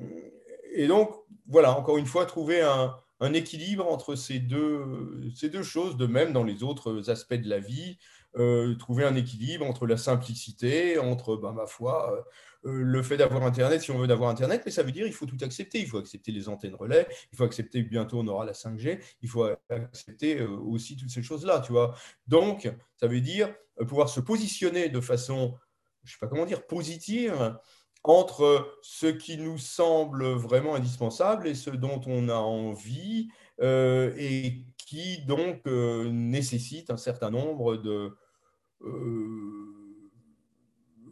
[0.74, 1.12] et donc,
[1.48, 2.94] voilà, encore une fois, trouver un,
[3.34, 7.60] équilibre entre ces deux, ces deux choses, de même dans les autres aspects de la
[7.60, 7.98] vie,
[8.38, 12.22] euh, trouver un équilibre entre la simplicité, entre, ben, ma foi, euh,
[12.64, 15.26] le fait d'avoir Internet, si on veut d'avoir Internet, mais ça veut dire qu'il faut
[15.26, 15.80] tout accepter.
[15.80, 19.30] Il faut accepter les antennes relais, il faut accepter bientôt on aura la 5G, il
[19.30, 21.96] faut accepter euh, aussi toutes ces choses-là, tu vois.
[22.28, 25.56] Donc, ça veut dire euh, pouvoir se positionner de façon,
[26.04, 27.58] je ne sais pas comment dire, positive
[28.04, 33.30] entre ce qui nous semble vraiment indispensable et ce dont on a envie
[33.60, 38.16] et qui donc nécessite un certain nombre de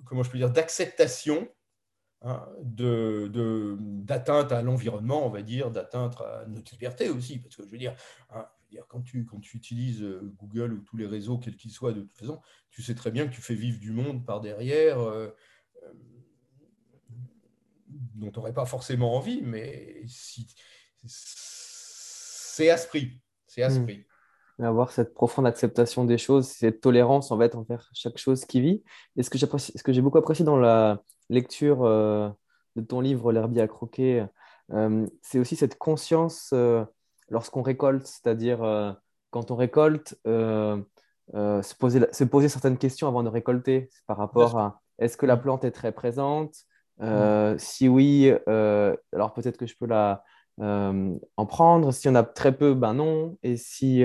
[0.06, 1.48] comment je peux dire, d'acceptation
[2.22, 7.40] hein, d'atteinte à l'environnement, on va dire, d'atteinte à notre liberté aussi.
[7.40, 7.96] Parce que je veux dire,
[8.32, 8.48] hein,
[8.88, 12.02] quand, tu, quand tu utilises euh, Google ou tous les réseaux, quels qu'ils soient, de
[12.02, 15.00] toute façon, tu sais très bien que tu fais vivre du monde par derrière.
[15.00, 15.36] Euh,
[15.84, 15.94] euh,
[17.88, 20.48] dont tu n'aurais pas forcément envie, mais si,
[21.06, 23.22] c'est asprit.
[23.48, 24.00] C'est asprit.
[24.00, 24.15] Hmm
[24.64, 28.84] avoir cette profonde acceptation des choses, cette tolérance en fait envers chaque chose qui vit.
[29.18, 32.30] Et ce que j'ai beaucoup apprécié dans la lecture euh,
[32.76, 34.26] de ton livre L'herbier à croquer,
[34.72, 36.84] euh, c'est aussi cette conscience euh,
[37.30, 38.60] lorsqu'on récolte, c'est-à-dire
[39.32, 44.82] quand on récolte, se poser, se, poser, certaines questions avant de récolter par rapport à
[45.00, 46.56] est-ce que la plante est très présente?
[47.00, 47.58] Mm.
[47.58, 50.24] Si oui, alors peut-être que je peux la,
[50.60, 51.92] en prendre.
[51.92, 53.38] Si on a très peu, ben non.
[53.42, 54.04] Et si,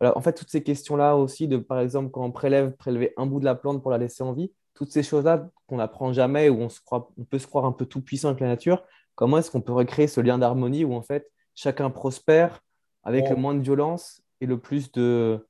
[0.00, 3.40] en fait, toutes ces questions-là aussi, de par exemple, quand on prélève, prélever un bout
[3.40, 6.60] de la plante pour la laisser en vie, toutes ces choses-là qu'on n'apprend jamais, où
[6.60, 8.84] on, se croit, on peut se croire un peu tout puissant avec la nature,
[9.16, 12.60] comment est-ce qu'on peut recréer ce lien d'harmonie où en fait chacun prospère
[13.02, 15.48] avec le moins de violence et le plus de,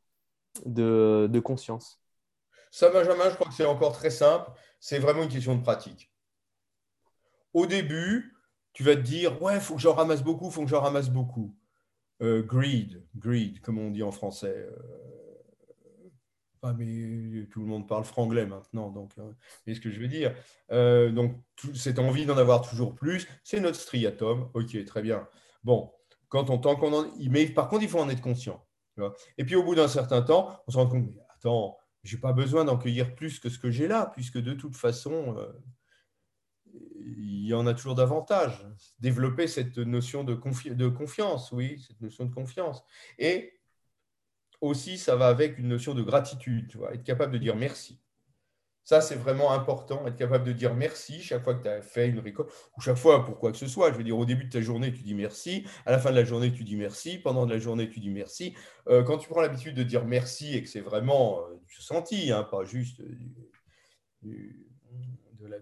[0.64, 2.00] de, de conscience?
[2.70, 4.50] Ça, Benjamin, je crois que c'est encore très simple.
[4.80, 6.10] C'est vraiment une question de pratique.
[7.52, 8.36] Au début,
[8.72, 10.80] tu vas te dire, ouais, il faut que j'en ramasse beaucoup, il faut que j'en
[10.80, 11.54] ramasse beaucoup.
[12.20, 14.68] Euh, greed, greed, comme on dit en français.
[16.62, 19.32] Ah, mais tout le monde parle franglais maintenant, donc euh,
[19.64, 20.34] c'est ce que je veux dire.
[20.72, 21.36] Euh, donc,
[21.74, 24.50] cette envie d'en avoir toujours plus, c'est notre striatum.
[24.54, 25.28] Ok, très bien.
[25.62, 25.92] Bon,
[26.28, 27.06] quand on tant qu'on en.
[27.30, 28.64] Mais par contre, il faut en être conscient.
[29.36, 32.20] Et puis, au bout d'un certain temps, on se rend compte, mais attends, je n'ai
[32.20, 35.36] pas besoin d'en cueillir plus que ce que j'ai là, puisque de toute façon,
[37.00, 38.66] il y en a toujours davantage.
[39.00, 42.84] Développer cette notion de, confiance, oui, cette notion de confiance.
[43.18, 43.54] Et
[44.60, 48.00] aussi, ça va avec une notion de gratitude, être capable de dire merci.
[48.84, 52.08] Ça, c'est vraiment important, être capable de dire merci chaque fois que tu as fait
[52.08, 53.92] une récolte, ou chaque fois pour quoi que ce soit.
[53.92, 56.16] Je veux dire, au début de ta journée, tu dis merci, à la fin de
[56.16, 58.54] la journée, tu dis merci, pendant la journée, tu dis merci.
[58.88, 62.32] Euh, quand tu prends l'habitude de dire merci et que c'est vraiment euh, du senti,
[62.32, 63.02] hein, pas juste
[64.22, 64.68] du,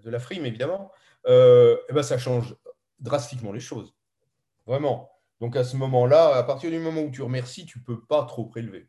[0.04, 0.90] de la, frime, évidemment,
[1.26, 2.56] euh, eh ben, ça change
[2.98, 3.94] drastiquement les choses.
[4.66, 5.10] Vraiment.
[5.40, 8.24] Donc à ce moment-là, à partir du moment où tu remercies, tu ne peux pas
[8.24, 8.88] trop prélever.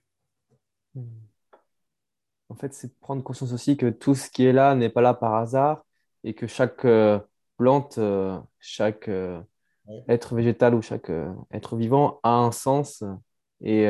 [2.49, 5.13] En fait, c'est prendre conscience aussi que tout ce qui est là n'est pas là
[5.13, 5.85] par hasard
[6.23, 7.19] et que chaque euh,
[7.57, 9.09] plante, euh, chaque
[10.09, 11.11] être végétal ou chaque
[11.51, 13.03] être vivant a un sens.
[13.61, 13.85] Et,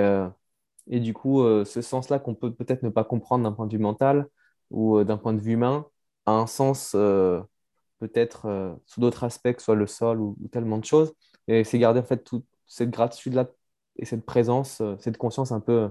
[0.88, 3.82] et du coup, ce sens-là qu'on peut peut-être ne pas comprendre d'un point de vue
[3.82, 4.28] mental
[4.72, 5.86] ou d'un point de vue humain,
[6.28, 7.42] a un sens euh,
[8.00, 11.14] peut-être euh, sous d'autres aspects, que soit le sol ou, tellement de choses.
[11.48, 13.48] Et c'est garder en fait toute cette gratitude-là
[13.98, 15.90] et cette présence, euh, cette conscience un peu,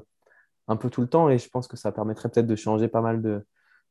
[0.69, 1.29] un peu tout le temps.
[1.31, 3.45] Et je pense que ça permettrait peut-être de changer pas mal de,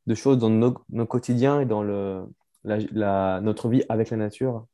[0.07, 2.23] de choses dans nos, nos, quotidiens et dans le,
[2.63, 4.67] la, notre vie avec la nature.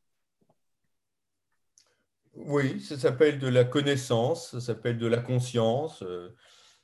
[2.35, 6.03] Oui, ça s'appelle de la connaissance, ça s'appelle de la conscience.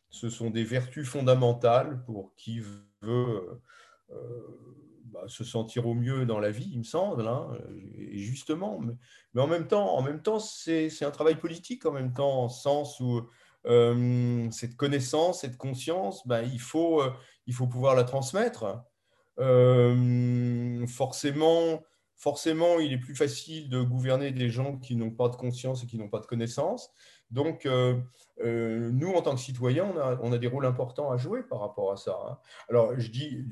[0.10, 2.62] Ce sont des vertus fondamentales pour qui
[3.02, 3.62] veut
[5.06, 7.50] bah, se sentir au mieux dans la vie, il me semble, hein,
[7.98, 8.80] et justement.
[8.80, 13.28] Mais, en même temps, c'est un travail politique en même temps, en sens où
[13.68, 17.12] euh, cette connaissance, cette conscience, bah, il, faut, euh,
[17.70, 18.84] pouvoir la transmettre.
[19.40, 21.84] Euh, forcément,
[22.16, 25.88] forcément, il est plus facile de gouverner des gens qui n'ont pas de conscience et
[25.88, 26.92] qui n'ont pas de connaissance.
[27.30, 28.00] Donc, euh,
[28.44, 31.92] euh, nous, en tant que citoyens, on a, des rôles importants à jouer par rapport
[31.92, 32.18] à ça.
[32.26, 32.38] Hein.
[32.70, 33.46] Alors, je dis,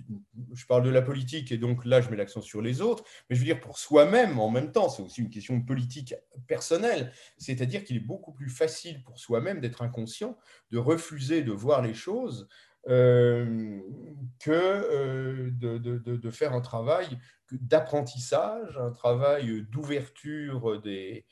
[0.54, 3.36] je parle de la politique et donc là, je mets l'accent sur les autres, mais
[3.36, 6.14] je veux dire pour soi-même en même temps, c'est aussi une question politique
[6.48, 7.12] personnelle.
[7.38, 10.38] C'est-à-dire qu'il est beaucoup plus facile pour soi-même d'être inconscient,
[10.72, 12.48] de refuser de voir les choses
[12.88, 13.80] euh,
[14.40, 17.18] que de, de, faire un travail
[17.52, 21.26] d'apprentissage, un travail d'ouverture des,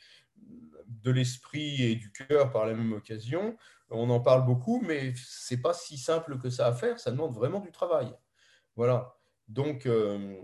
[0.87, 3.57] de l'esprit et du cœur par la même occasion.
[3.89, 6.99] On en parle beaucoup, mais c'est pas si simple que ça à faire.
[6.99, 8.11] Ça demande vraiment du travail.
[8.75, 9.15] Voilà.
[9.47, 10.35] Donc, euh,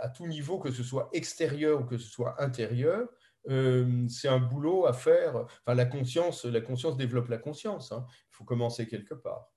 [0.00, 3.08] à, tout niveau, que ce soit extérieur ou que ce soit intérieur,
[3.48, 5.36] euh, c'est un boulot à faire.
[5.36, 7.92] Enfin, la conscience, la conscience développe la conscience.
[7.92, 8.06] Hein.
[8.08, 9.48] Il faut commencer quelque part.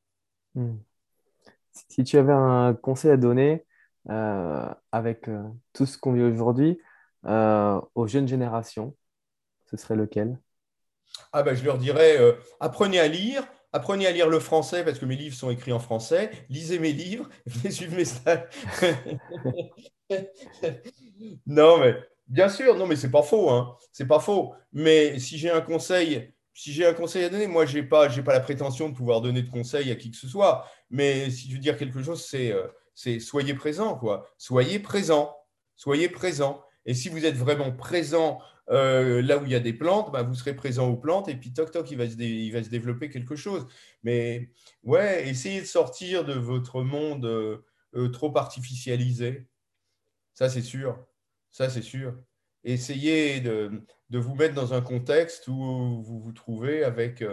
[0.56, 0.78] Hmm.
[1.89, 3.66] Si tu avais un conseil à donner
[4.10, 5.30] euh, avec
[5.74, 6.80] tout ce qu'on vit aujourd'hui
[7.26, 8.95] aux jeunes générations,
[9.70, 10.39] ce serait lequel?
[11.32, 12.18] Ah ben, je leur dirais,
[12.59, 15.80] apprenez à lire, Apprenez à lire le français parce que mes livres sont écrits en
[15.80, 16.32] français.
[16.47, 18.47] Lisez mes livres, venez suivre mes stages.
[21.45, 23.76] non, mais bien sûr, non, mais c'est pas faux, hein.
[23.91, 24.53] C'est pas faux.
[24.72, 28.32] Mais si j'ai un conseil, si j'ai un conseil à donner, moi, j'ai pas, pas
[28.32, 30.66] la prétention de pouvoir donner de conseils à qui que ce soit.
[30.89, 34.26] Mais si je veux dire quelque chose, c'est, euh, c'est soyez présent, quoi.
[34.38, 35.36] Soyez présent,
[35.76, 36.63] soyez présent.
[36.86, 38.39] Et si vous êtes vraiment présent
[38.72, 41.36] euh, là où il y a des plantes, bah, vous serez présent aux plantes et
[41.36, 43.68] puis toc toc, il va, se développer quelque chose.
[44.03, 44.49] Mais
[44.84, 47.63] ouais, essayez de sortir de votre monde euh,
[47.95, 49.47] euh, trop artificialisé.
[50.34, 50.97] Ça, c'est sûr.
[51.51, 52.16] Ça, c'est sûr.
[52.63, 57.24] Essayez de, vous mettre dans un contexte où vous vous trouvez avec,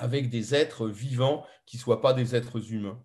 [0.00, 3.02] des êtres vivants qui ne soient pas des êtres humains.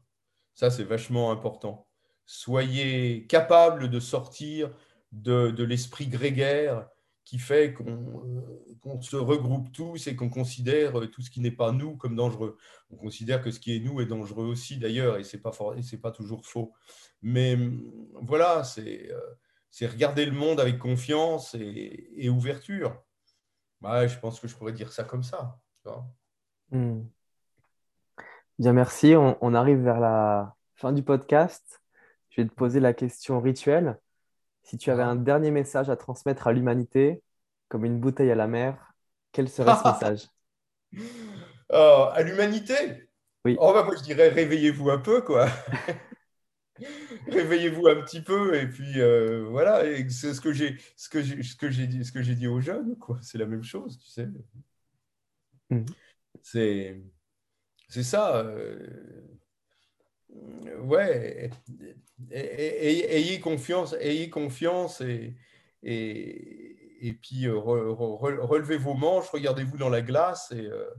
[0.53, 1.88] Ça, c'est vachement important.
[2.26, 4.72] Soyez capables de sortir
[5.12, 6.88] de l'esprit grégaire
[7.30, 11.52] qui fait euh, qu'on se regroupe tous et qu'on considère euh, tout ce qui n'est
[11.52, 12.58] pas nous comme dangereux.
[12.90, 15.52] On considère que ce qui est nous est dangereux aussi d'ailleurs, et ce n'est pas,
[15.52, 16.74] pas toujours faux.
[17.22, 17.88] Mais hum,
[18.24, 23.00] voilà, c'est euh, regarder le monde avec confiance et, ouverture.
[23.84, 25.60] je pense que je pourrais dire ça comme ça.
[26.72, 27.04] Hmm.
[28.58, 29.14] Bien, merci.
[29.16, 31.84] On, arrive vers la fin du podcast.
[32.30, 34.00] Je vais te poser la question rituelle.
[34.70, 37.24] Si tu avais un dernier message à transmettre à l'humanité,
[37.70, 38.94] comme une bouteille à la mer,
[39.32, 40.30] quel serait ce message?
[41.72, 43.10] Oh, À l'humanité?
[43.46, 43.58] Oui.
[43.60, 45.48] Oh, bah, moi, je dirais réveillez-vous un peu, quoi.
[47.30, 51.44] réveillez-vous un petit peu et puis euh, voilà c'est ce que j'ai ce que j'ai
[51.44, 53.98] ce que j'ai dit ce que j'ai dit aux jeunes quoi c'est la même chose
[53.98, 54.30] tu sais
[55.70, 55.86] mmh.
[56.42, 57.02] c'est
[57.90, 58.80] c'est ça euh,
[60.82, 61.50] ouais
[62.32, 65.36] ayez confiance, ayez confiance et,
[65.84, 70.90] et, puis euh, relevez vos manches, regardez-vous dans la glace et, euh,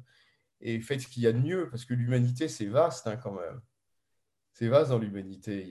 [0.61, 3.33] et faites ce qu'il y a de mieux, parce que l'humanité, c'est vaste hein, quand
[3.33, 3.61] même.
[4.53, 5.65] C'est vaste dans l'humanité.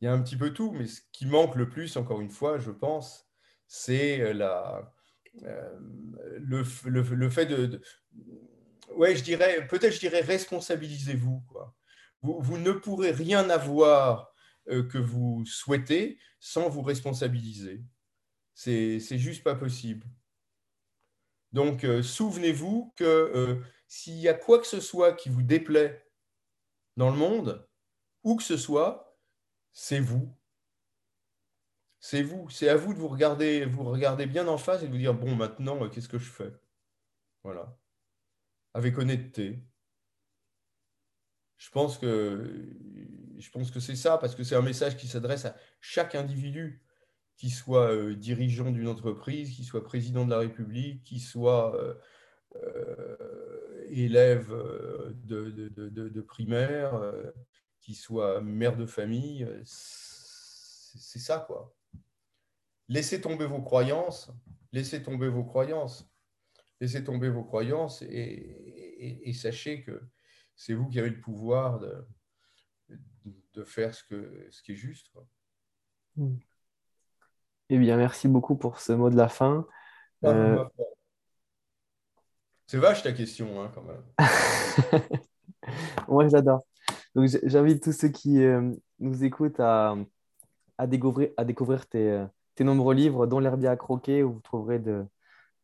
[0.00, 2.30] Il, y a un petit peu tout, mais ce qui manque le plus, encore une
[2.30, 3.28] fois, je pense,
[3.66, 4.80] c'est euh,
[6.38, 6.64] le,
[7.30, 7.82] fait de, de
[8.94, 11.42] ouais, je dirais, peut-être je dirais responsabilisez-vous.
[11.48, 11.77] Quoi
[12.22, 14.32] vous, ne pourrez rien avoir
[14.68, 17.82] euh, que vous souhaitez sans vous responsabiliser.
[18.54, 20.06] C'est juste pas possible.
[21.52, 26.04] Donc, euh, souvenez-vous que euh, s'il y a quoi que ce soit qui vous déplaît
[26.96, 27.66] dans le monde,
[28.24, 29.16] où que ce soit,
[29.72, 30.36] c'est vous.
[32.00, 32.50] C'est vous.
[32.50, 35.14] C'est à vous de vous regarder, vous regarder bien en face et de vous dire
[35.14, 36.52] bon, maintenant, qu'est-ce que je fais?
[37.44, 37.78] Voilà.
[38.74, 39.62] Avec honnêteté
[41.58, 42.72] je pense que,
[43.36, 46.80] je pense que c'est ça, parce que c'est un message qui s'adresse à chaque individu,
[47.36, 51.94] qui soit euh, dirigeant d'une entreprise, qui soit président de la République, qui soit euh,
[52.64, 54.50] euh, élève
[55.24, 57.12] de, primaire,
[57.80, 59.46] qui soit mère de famille.
[59.64, 61.74] C'est ça, quoi.
[62.88, 64.30] Laissez tomber vos croyances,
[64.72, 66.08] laissez tomber vos croyances,
[66.80, 70.00] laissez tomber vos croyances et sachez que
[70.58, 72.04] c'est vous qui avez le pouvoir de,
[73.54, 75.10] de faire ce, que, ce qui est juste.
[77.70, 79.66] Eh bien, merci beaucoup pour ce mot de la fin.
[80.24, 80.64] Ah, euh,
[82.66, 84.02] c'est vache ta question, hein, quand même.
[86.08, 86.64] Moi, j'adore.
[87.14, 89.94] Donc, j'invite tous ceux qui euh, nous écoutent à,
[90.76, 94.80] à découvrir, à découvrir tes, tes, nombreux livres, dont L'herbier à croquer, où vous trouverez
[94.80, 95.06] de,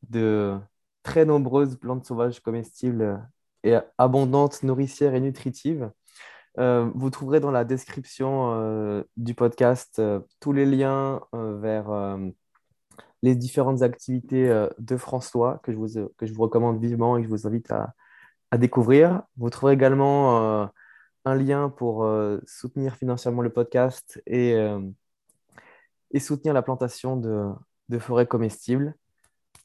[0.08, 0.56] de
[1.02, 3.20] très nombreuses plantes sauvages comestibles
[3.64, 5.90] et abondante, nourricière et nutritive.
[6.58, 12.18] Euh, vous trouverez dans la description euh, du podcast euh, tous les liens vers
[13.22, 17.26] les différentes activités de François que je, vous, que je vous recommande vivement et que
[17.26, 17.94] je vous invite à,
[18.50, 19.22] à découvrir.
[19.38, 20.70] Vous trouverez également
[21.24, 22.06] un lien pour
[22.46, 24.54] soutenir financièrement le podcast et,
[26.10, 27.50] et soutenir la plantation de,
[27.88, 28.94] de forêts comestibles.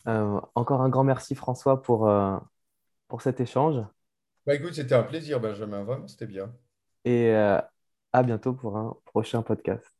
[0.06, 2.10] encore un grand merci François pour,
[3.10, 3.84] pour cet échange.
[4.45, 5.84] Bah, écoute, c'était un plaisir, Benjamin.
[5.86, 6.53] Vraiment, c'était bien.
[7.05, 7.60] Et euh,
[8.14, 9.99] à bientôt pour un prochain podcast.